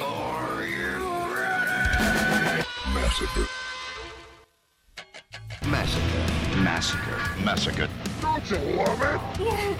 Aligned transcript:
Are 0.00 0.64
you 0.64 0.96
ready? 1.34 2.64
Massacre. 2.92 3.46
Massacre. 5.66 6.56
Massacre. 6.56 7.20
Massacre. 7.44 7.88
Don't 8.20 8.50
you 8.50 8.58
love 8.76 9.00
it? 9.02 9.76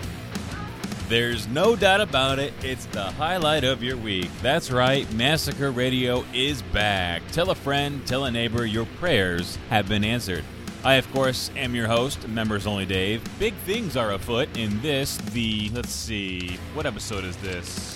There's 1.08 1.48
no 1.48 1.74
doubt 1.76 2.00
about 2.00 2.38
it, 2.38 2.54
it's 2.62 2.86
the 2.86 3.02
highlight 3.02 3.64
of 3.64 3.82
your 3.82 3.96
week. 3.96 4.30
That's 4.40 4.70
right, 4.70 5.12
Massacre 5.12 5.70
Radio 5.70 6.24
is 6.32 6.62
back. 6.62 7.22
Tell 7.32 7.50
a 7.50 7.54
friend, 7.54 8.06
tell 8.06 8.24
a 8.24 8.30
neighbor, 8.30 8.64
your 8.64 8.86
prayers 8.98 9.58
have 9.68 9.88
been 9.88 10.04
answered. 10.04 10.44
I, 10.82 10.94
of 10.94 11.10
course, 11.12 11.50
am 11.56 11.74
your 11.74 11.88
host, 11.88 12.26
Members 12.28 12.66
Only 12.66 12.86
Dave. 12.86 13.22
Big 13.38 13.54
things 13.66 13.96
are 13.96 14.12
afoot 14.12 14.56
in 14.56 14.80
this, 14.80 15.16
the, 15.16 15.70
let's 15.74 15.92
see, 15.92 16.58
what 16.72 16.86
episode 16.86 17.24
is 17.24 17.36
this? 17.38 17.93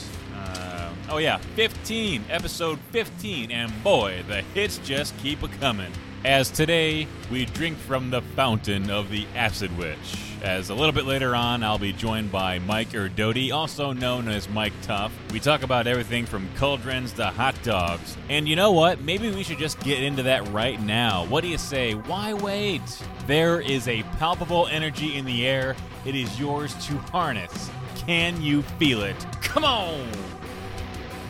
Oh, 1.11 1.17
yeah, 1.17 1.39
15, 1.39 2.27
episode 2.29 2.79
15, 2.93 3.51
and 3.51 3.73
boy, 3.83 4.23
the 4.29 4.43
hits 4.43 4.77
just 4.85 5.17
keep 5.17 5.43
a 5.43 5.49
coming. 5.49 5.91
As 6.23 6.51
today, 6.51 7.09
we 7.31 7.47
drink 7.47 7.79
from 7.79 8.11
the 8.11 8.21
fountain 8.21 8.91
of 8.91 9.09
the 9.09 9.27
Acid 9.35 9.77
Witch. 9.79 9.97
As 10.43 10.69
a 10.69 10.75
little 10.75 10.93
bit 10.93 11.07
later 11.07 11.35
on, 11.35 11.65
I'll 11.65 11.79
be 11.79 11.95
joined 11.95 12.31
by 12.31 12.59
Mike 12.59 12.91
Erdody, 12.91 13.51
also 13.51 13.95
known 13.95 14.29
as 14.29 14.51
Mike 14.51 14.75
Tough. 14.83 15.11
We 15.33 15.41
talk 15.41 15.63
about 15.63 15.87
everything 15.87 16.27
from 16.27 16.47
cauldrons 16.57 17.13
to 17.15 17.25
hot 17.25 17.55
dogs. 17.63 18.19
And 18.29 18.47
you 18.47 18.55
know 18.55 18.73
what? 18.73 19.01
Maybe 19.01 19.31
we 19.31 19.43
should 19.43 19.59
just 19.59 19.81
get 19.81 20.03
into 20.03 20.23
that 20.25 20.47
right 20.49 20.79
now. 20.79 21.25
What 21.25 21.41
do 21.41 21.49
you 21.49 21.59
say? 21.59 21.95
Why 21.95 22.35
wait? 22.35 22.83
There 23.27 23.63
is 23.63 23.89
a 23.89 24.03
palpable 24.19 24.67
energy 24.67 25.17
in 25.17 25.25
the 25.25 25.47
air. 25.47 25.75
It 26.05 26.15
is 26.15 26.39
yours 26.39 26.75
to 26.87 26.99
harness. 26.99 27.71
Can 27.97 28.43
you 28.43 28.61
feel 28.79 29.03
it? 29.03 29.17
Come 29.41 29.65
on! 29.65 30.07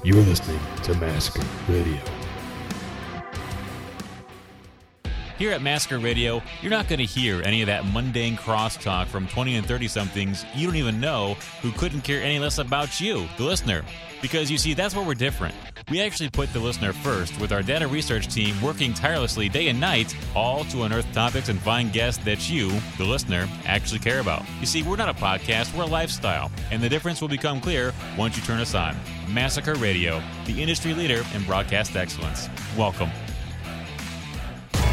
You're 0.09 0.25
listening 0.25 0.59
to 0.85 0.95
Massacre 0.95 1.45
Radio. 1.69 2.01
Here 5.37 5.51
at 5.51 5.61
Massacre 5.61 5.99
Radio, 5.99 6.41
you're 6.63 6.71
not 6.71 6.89
going 6.89 7.01
to 7.01 7.05
hear 7.05 7.43
any 7.43 7.61
of 7.61 7.67
that 7.67 7.85
mundane 7.85 8.39
crosstalk 8.39 9.09
from 9.09 9.29
20 9.29 9.57
and 9.57 9.67
30 9.67 9.87
somethings 9.87 10.47
you 10.55 10.67
don't 10.67 10.77
even 10.77 10.99
know 10.99 11.35
who 11.61 11.73
couldn't 11.73 12.05
care 12.05 12.23
any 12.23 12.39
less 12.39 12.57
about 12.57 12.99
you, 13.03 13.29
the 13.37 13.45
listener. 13.45 13.85
Because 14.23 14.51
you 14.51 14.57
see, 14.57 14.73
that's 14.73 14.95
where 14.95 15.05
we're 15.05 15.13
different. 15.13 15.55
We 15.91 16.01
actually 16.01 16.31
put 16.31 16.55
the 16.55 16.59
listener 16.59 16.95
first 16.95 17.39
with 17.39 17.53
our 17.53 17.63
data 17.63 17.87
research 17.87 18.33
team 18.33 18.59
working 18.63 18.95
tirelessly 18.95 19.51
day 19.51 19.69
and 19.69 19.79
night, 19.79 20.17
all 20.35 20.65
to 20.65 20.85
unearth 20.85 21.13
topics 21.13 21.51
and 21.51 21.61
find 21.61 21.93
guests 21.93 22.25
that 22.25 22.49
you, 22.49 22.71
the 22.97 23.05
listener, 23.05 23.47
actually 23.67 23.99
care 23.99 24.21
about. 24.21 24.43
You 24.59 24.65
see, 24.65 24.83
we're 24.83 24.97
not 24.97 25.11
a 25.11 25.15
podcast, 25.15 25.77
we're 25.77 25.85
a 25.85 25.87
lifestyle, 25.87 26.51
and 26.71 26.83
the 26.83 26.89
difference 26.89 27.21
will 27.21 27.29
become 27.29 27.61
clear 27.61 27.93
once 28.17 28.39
you 28.39 28.43
turn 28.43 28.61
us 28.61 28.75
on. 28.75 28.97
Massacre 29.29 29.75
Radio, 29.75 30.23
the 30.47 30.61
industry 30.63 30.95
leader 30.95 31.23
in 31.35 31.43
broadcast 31.45 31.97
excellence. 31.97 32.49
Welcome. 32.77 33.11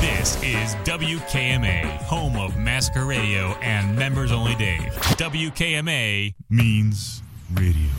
This 0.01 0.35
is 0.43 0.75
WKMA, 0.83 1.85
home 2.03 2.35
of 2.35 2.57
Massacre 2.57 3.05
Radio 3.05 3.53
and 3.61 3.95
members 3.95 4.31
only 4.31 4.55
Dave. 4.55 4.93
WKMA 5.17 6.33
means 6.49 7.23
radio. 7.53 7.89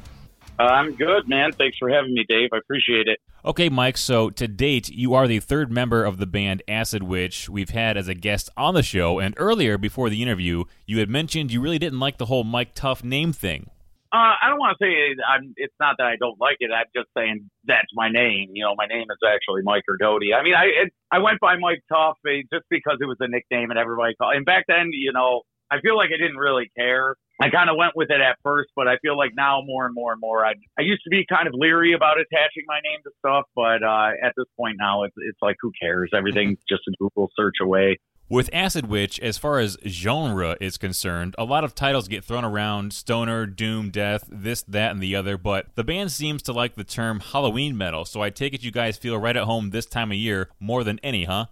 Uh, 0.59 0.64
I'm 0.64 0.96
good, 0.96 1.28
man. 1.28 1.52
Thanks 1.52 1.78
for 1.78 1.90
having 1.90 2.14
me, 2.14 2.26
Dave. 2.28 2.50
I 2.53 2.58
appreciate 2.58 3.08
it. 3.08 3.20
Okay, 3.46 3.70
Mike, 3.70 3.97
so 3.97 4.31
to 4.31 4.47
date, 4.47 4.90
you 4.90 5.14
are 5.14 5.28
the 5.28 5.40
third 5.40 5.72
member 5.72 6.03
of 6.06 6.18
the 6.18 6.26
band 6.26 6.64
Acid 6.68 7.03
Witch 7.03 7.47
we've 7.50 7.72
had 7.72 7.97
as 7.97 8.08
a 8.08 8.14
guest 8.14 8.50
on 8.56 8.74
the 8.74 8.84
show, 8.84 9.20
and 9.20 9.36
earlier, 9.38 9.78
before 9.78 10.09
the 10.09 10.24
interview, 10.24 10.64
you 10.86 11.00
had 11.00 11.09
mentioned 11.09 11.52
you 11.52 11.59
really 11.62 11.80
didn't 11.80 12.00
like 12.00 12.18
the 12.18 12.28
whole 12.28 12.44
Mike 12.44 12.74
Tough 12.74 13.03
name 13.03 13.34
thing. 13.34 13.70
Uh, 14.13 14.38
I 14.38 14.47
don't 14.47 14.59
want 14.59 14.78
to 14.78 14.85
say 14.85 15.16
I'm, 15.28 15.56
it's 15.57 15.74
not 15.79 15.96
that 15.97 16.06
I 16.06 16.18
don't 16.18 16.40
like 16.40 16.57
it. 16.59 16.69
I'm 16.69 16.85
just 16.96 17.09
saying 17.18 17.50
that's 17.66 17.90
my 17.96 18.09
name. 18.09 18.51
You 18.53 18.63
know, 18.63 18.75
my 18.78 18.85
name 18.85 19.07
is 19.09 19.18
actually 19.25 19.63
Mike 19.63 19.81
Erdody. 19.90 20.38
I 20.38 20.44
mean, 20.44 20.53
I 20.53 20.85
it, 20.85 20.94
I 21.12 21.18
went 21.18 21.40
by 21.40 21.57
Mike 21.57 21.81
Tough 21.91 22.18
just 22.53 22.66
because 22.69 22.97
it 23.02 23.06
was 23.06 23.18
a 23.22 23.28
nickname 23.28 23.72
and 23.72 23.79
everybody 23.79 24.13
called. 24.13 24.35
And 24.35 24.46
back 24.46 24.66
then, 24.68 24.91
you 24.94 25.12
know, 25.13 25.41
I 25.72 25.81
feel 25.81 25.97
like 25.97 26.09
I 26.13 26.22
didn't 26.22 26.38
really 26.38 26.69
care. 26.78 27.16
I 27.41 27.50
kind 27.50 27.72
of 27.72 27.75
went 27.75 27.94
with 27.96 28.12
it 28.12 28.22
at 28.22 28.38
first, 28.44 28.69
but 28.75 28.88
I 28.88 28.97
feel 29.02 29.18
like 29.18 29.31
now 29.35 29.62
more 29.66 29.88
and 29.88 29.96
more 29.96 30.12
and 30.12 30.22
more. 30.22 30.46
I 30.46 30.53
I 30.78 30.84
used 30.84 31.02
to 31.06 31.09
be 31.09 31.25
kind 31.28 31.47
of 31.47 31.56
leery 31.57 31.94
about 31.94 32.19
attaching 32.19 32.66
my 32.68 32.79
name 32.84 33.00
to 33.06 33.12
stuff, 33.18 33.46
but 33.56 33.81
uh, 33.81 34.12
at 34.22 34.34
this 34.38 34.46
point 34.56 34.78
now, 34.79 35.03
it's 35.03 35.16
it's 35.18 35.41
like 35.41 35.56
who 35.59 35.72
cares? 35.81 36.12
Everything's 36.13 36.59
just 36.69 36.84
a 36.88 36.91
Google 37.00 37.31
search 37.35 37.56
away. 37.59 37.97
With 38.34 38.50
Acid 38.52 38.88
Witch, 38.88 39.20
as 39.20 39.38
far 39.38 39.60
as 39.60 39.78
genre 39.86 40.58
is 40.60 40.80
concerned, 40.80 41.36
a 41.38 41.44
lot 41.44 41.64
of 41.64 41.76
titles 41.76 42.08
get 42.08 42.26
thrown 42.26 42.44
around 42.44 42.92
stoner, 42.92 43.46
doom, 43.46 43.92
death, 43.92 44.28
this, 44.28 44.64
that, 44.64 44.90
and 44.90 45.00
the 45.00 45.16
other, 45.16 45.38
but 45.38 45.68
the 45.76 45.84
band 45.84 46.12
seems 46.12 46.42
to 46.42 46.52
like 46.52 46.74
the 46.74 46.84
term 46.84 47.20
Halloween 47.20 47.78
metal, 47.78 48.06
so 48.06 48.24
I 48.24 48.32
take 48.32 48.56
it 48.56 48.64
you 48.64 48.72
guys 48.72 48.98
feel 48.98 49.20
right 49.20 49.38
at 49.38 49.44
home 49.44 49.70
this 49.70 49.86
time 49.86 50.12
of 50.12 50.18
year 50.18 50.50
more 50.60 50.84
than 50.84 50.98
any, 51.04 51.26
huh? 51.26 51.46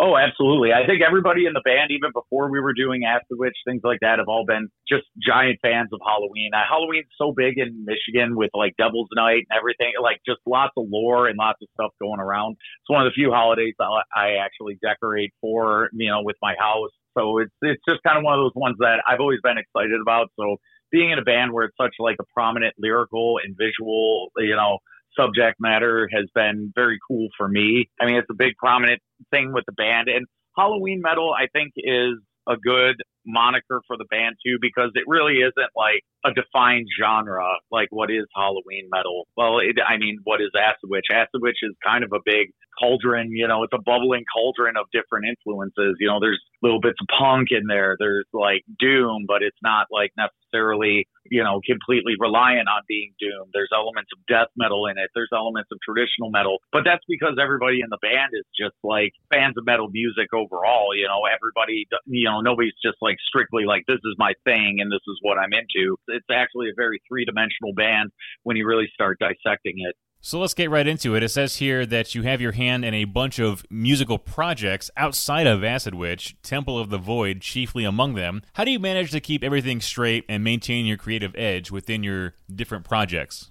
Oh, 0.00 0.16
absolutely. 0.16 0.72
I 0.72 0.86
think 0.86 1.02
everybody 1.02 1.46
in 1.46 1.54
the 1.54 1.62
band, 1.64 1.90
even 1.90 2.12
before 2.14 2.50
we 2.52 2.60
were 2.60 2.72
doing 2.72 3.02
Acid 3.04 3.34
Witch, 3.34 3.56
things 3.66 3.80
like 3.82 3.98
that, 4.00 4.20
have 4.20 4.28
all 4.28 4.44
been 4.46 4.68
just 4.88 5.06
giant 5.20 5.58
fans 5.60 5.88
of 5.92 5.98
Halloween. 6.06 6.50
Uh, 6.54 6.62
Halloween's 6.70 7.10
so 7.18 7.32
big 7.36 7.58
in 7.58 7.84
Michigan 7.84 8.36
with 8.36 8.50
like 8.54 8.76
Devil's 8.78 9.08
Night 9.16 9.42
and 9.50 9.58
everything, 9.58 9.94
like 10.00 10.20
just 10.24 10.38
lots 10.46 10.72
of 10.76 10.86
lore 10.88 11.26
and 11.26 11.36
lots 11.36 11.58
of 11.62 11.68
stuff 11.74 11.90
going 12.00 12.20
around. 12.20 12.52
It's 12.52 12.90
one 12.90 13.04
of 13.04 13.10
the 13.10 13.14
few 13.14 13.32
holidays 13.32 13.74
I 14.14 14.36
actually 14.38 14.78
decorate 14.80 15.32
for, 15.40 15.90
you 15.92 16.10
know, 16.10 16.22
with 16.22 16.36
my 16.40 16.54
house. 16.60 16.90
So 17.18 17.38
it's 17.38 17.54
it's 17.62 17.82
just 17.88 18.00
kind 18.06 18.16
of 18.16 18.22
one 18.22 18.38
of 18.38 18.44
those 18.44 18.54
ones 18.54 18.76
that 18.78 19.02
I've 19.08 19.18
always 19.18 19.40
been 19.42 19.58
excited 19.58 19.98
about. 20.00 20.30
So 20.38 20.58
being 20.92 21.10
in 21.10 21.18
a 21.18 21.24
band 21.26 21.52
where 21.52 21.64
it's 21.64 21.76
such 21.76 21.94
like 21.98 22.16
a 22.20 22.24
prominent 22.32 22.74
lyrical 22.78 23.40
and 23.42 23.56
visual, 23.58 24.30
you 24.38 24.54
know, 24.54 24.78
subject 25.16 25.56
matter 25.60 26.08
has 26.12 26.26
been 26.34 26.72
very 26.74 26.98
cool 27.06 27.28
for 27.36 27.48
me. 27.48 27.88
I 28.00 28.06
mean, 28.06 28.16
it's 28.16 28.30
a 28.30 28.34
big 28.34 28.56
prominent 28.56 29.00
thing 29.30 29.52
with 29.52 29.64
the 29.66 29.72
band 29.72 30.08
and 30.08 30.26
Halloween 30.56 31.00
metal, 31.02 31.32
I 31.32 31.46
think 31.52 31.72
is 31.76 32.14
a 32.48 32.56
good 32.56 32.96
moniker 33.26 33.80
for 33.86 33.96
the 33.96 34.06
band 34.10 34.36
too, 34.44 34.58
because 34.60 34.90
it 34.94 35.04
really 35.06 35.38
isn't 35.38 35.70
like 35.76 36.02
a 36.24 36.32
defined 36.32 36.86
genre 37.00 37.46
like 37.70 37.88
what 37.90 38.10
is 38.10 38.26
Halloween 38.34 38.88
metal. 38.90 39.26
Well, 39.36 39.58
it, 39.58 39.76
I 39.86 39.98
mean, 39.98 40.18
what 40.24 40.40
is 40.40 40.50
Acid 40.56 40.90
Witch? 40.90 41.06
Acid 41.12 41.40
Witch 41.40 41.58
is 41.62 41.74
kind 41.84 42.04
of 42.04 42.12
a 42.12 42.20
big 42.24 42.52
cauldron, 42.78 43.30
you 43.32 43.46
know, 43.46 43.62
it's 43.62 43.72
a 43.72 43.82
bubbling 43.82 44.24
cauldron 44.32 44.76
of 44.76 44.86
different 44.92 45.26
influences. 45.26 45.96
You 45.98 46.08
know, 46.08 46.18
there's 46.20 46.40
little 46.62 46.80
bits 46.80 46.96
of 47.00 47.06
punk 47.18 47.48
in 47.50 47.66
there. 47.66 47.96
There's 47.98 48.26
like 48.32 48.62
doom, 48.78 49.24
but 49.26 49.42
it's 49.42 49.58
not 49.62 49.86
like 49.90 50.12
necessarily, 50.16 51.08
you 51.30 51.42
know, 51.42 51.60
completely 51.66 52.14
reliant 52.18 52.68
on 52.68 52.82
being 52.88 53.12
doom. 53.20 53.50
There's 53.52 53.70
elements 53.74 54.10
of 54.14 54.24
death 54.26 54.48
metal 54.56 54.86
in 54.86 54.98
it. 54.98 55.10
There's 55.14 55.30
elements 55.32 55.68
of 55.72 55.78
traditional 55.82 56.30
metal, 56.30 56.58
but 56.72 56.82
that's 56.84 57.04
because 57.08 57.36
everybody 57.40 57.80
in 57.80 57.90
the 57.90 57.98
band 58.00 58.32
is 58.32 58.46
just 58.54 58.76
like 58.82 59.12
fans 59.32 59.58
of 59.58 59.66
metal 59.66 59.88
music 59.90 60.32
overall. 60.32 60.94
You 60.94 61.06
know, 61.06 61.26
everybody, 61.26 61.86
you 62.06 62.24
know, 62.30 62.40
nobody's 62.40 62.78
just 62.82 62.98
like 63.02 63.16
strictly 63.26 63.64
like, 63.66 63.84
this 63.86 64.02
is 64.04 64.14
my 64.18 64.32
thing 64.44 64.78
and 64.80 64.90
this 64.90 65.04
is 65.08 65.18
what 65.22 65.38
I'm 65.38 65.52
into. 65.52 65.98
It's 66.08 66.26
actually 66.32 66.68
a 66.68 66.74
very 66.76 67.00
three 67.08 67.24
dimensional 67.24 67.72
band 67.74 68.10
when 68.42 68.56
you 68.56 68.66
really 68.66 68.88
start 68.94 69.18
dissecting 69.18 69.76
it. 69.78 69.94
So 70.20 70.40
let's 70.40 70.54
get 70.54 70.68
right 70.68 70.86
into 70.86 71.14
it. 71.14 71.22
It 71.22 71.28
says 71.28 71.56
here 71.56 71.86
that 71.86 72.14
you 72.14 72.22
have 72.22 72.40
your 72.40 72.52
hand 72.52 72.84
in 72.84 72.92
a 72.92 73.04
bunch 73.04 73.38
of 73.38 73.64
musical 73.70 74.18
projects 74.18 74.90
outside 74.96 75.46
of 75.46 75.62
Acid 75.62 75.94
Witch, 75.94 76.36
Temple 76.42 76.76
of 76.76 76.90
the 76.90 76.98
Void 76.98 77.40
chiefly 77.40 77.84
among 77.84 78.14
them. 78.14 78.42
How 78.54 78.64
do 78.64 78.72
you 78.72 78.80
manage 78.80 79.12
to 79.12 79.20
keep 79.20 79.44
everything 79.44 79.80
straight 79.80 80.24
and 80.28 80.42
maintain 80.42 80.86
your 80.86 80.96
creative 80.96 81.34
edge 81.36 81.70
within 81.70 82.02
your 82.02 82.34
different 82.52 82.84
projects? 82.84 83.48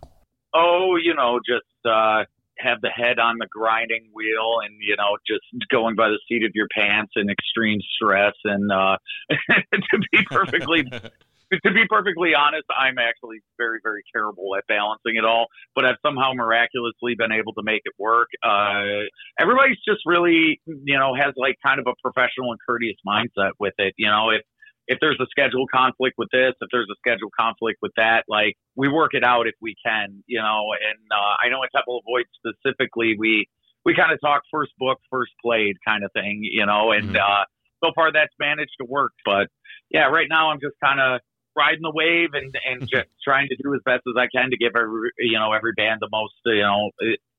Oh, 0.53 0.97
you 1.01 1.13
know, 1.13 1.39
just 1.47 1.65
uh, 1.85 2.25
have 2.59 2.81
the 2.81 2.89
head 2.89 3.17
on 3.17 3.37
the 3.39 3.47
grinding 3.49 4.09
wheel 4.13 4.59
and, 4.61 4.75
you 4.81 4.97
know, 4.97 5.17
just 5.25 5.45
going 5.69 5.95
by 5.95 6.09
the 6.09 6.19
seat 6.27 6.43
of 6.43 6.51
your 6.53 6.67
pants 6.77 7.13
in 7.15 7.29
extreme 7.29 7.79
stress. 7.95 8.33
And 8.43 8.69
uh, 8.69 8.97
to 9.29 9.99
be 10.11 10.19
perfectly 10.29 10.83
to 11.51 11.71
be 11.71 11.83
perfectly 11.89 12.35
honest, 12.35 12.65
I'm 12.69 12.97
actually 12.97 13.39
very, 13.57 13.79
very 13.81 14.03
terrible 14.13 14.55
at 14.57 14.63
balancing 14.67 15.15
it 15.15 15.25
all, 15.25 15.47
but 15.75 15.85
I've 15.85 15.95
somehow 16.05 16.33
miraculously 16.33 17.15
been 17.17 17.31
able 17.31 17.53
to 17.53 17.63
make 17.63 17.81
it 17.85 17.94
work. 17.97 18.27
Uh, 18.44 19.07
everybody's 19.39 19.77
just 19.88 20.01
really, 20.05 20.59
you 20.65 20.97
know, 20.97 21.15
has 21.15 21.33
like 21.38 21.55
kind 21.65 21.79
of 21.79 21.88
a 21.88 21.95
professional 22.01 22.51
and 22.51 22.59
courteous 22.67 22.97
mindset 23.07 23.51
with 23.59 23.73
it. 23.77 23.94
You 23.97 24.07
know, 24.07 24.29
if, 24.31 24.41
if 24.88 24.99
there's 25.01 25.19
a 25.19 25.27
schedule 25.29 25.65
conflict 25.73 26.15
with 26.17 26.29
this, 26.31 26.53
if 26.59 26.69
there's 26.71 26.88
a 26.91 26.95
schedule 26.99 27.29
conflict 27.38 27.79
with 27.81 27.91
that, 27.97 28.23
like 28.27 28.55
we 28.75 28.88
work 28.88 29.13
it 29.13 29.23
out 29.23 29.47
if 29.47 29.55
we 29.61 29.75
can, 29.85 30.23
you 30.27 30.39
know, 30.39 30.71
and, 30.71 30.99
uh, 31.11 31.35
I 31.44 31.49
know 31.49 31.63
in 31.63 31.69
Temple 31.75 31.99
of 31.99 32.03
Void 32.05 32.25
specifically, 32.35 33.15
we, 33.17 33.47
we 33.85 33.95
kind 33.95 34.11
of 34.11 34.19
talk 34.21 34.44
first 34.51 34.71
book, 34.77 34.99
first 35.09 35.31
played 35.44 35.75
kind 35.85 36.03
of 36.03 36.11
thing, 36.13 36.39
you 36.44 36.65
know, 36.65 36.91
and, 36.91 37.09
mm-hmm. 37.09 37.15
uh, 37.17 37.44
so 37.83 37.91
far 37.94 38.11
that's 38.11 38.33
managed 38.39 38.73
to 38.81 38.85
work. 38.85 39.11
But 39.23 39.47
yeah, 39.91 40.05
right 40.05 40.27
now 40.29 40.49
I'm 40.49 40.59
just 40.59 40.75
kind 40.83 40.99
of 40.99 41.21
riding 41.57 41.81
the 41.81 41.92
wave 41.92 42.30
and 42.33 42.56
and 42.65 42.81
just 42.94 43.09
trying 43.24 43.48
to 43.50 43.56
do 43.62 43.74
as 43.74 43.81
best 43.86 44.04
as 44.07 44.15
I 44.18 44.27
can 44.33 44.51
to 44.51 44.57
give 44.57 44.74
every 44.75 45.12
you 45.19 45.39
know 45.39 45.51
every 45.54 45.74
band 45.75 46.00
the 46.01 46.09
most 46.12 46.33
you 46.45 46.62
know 46.62 46.92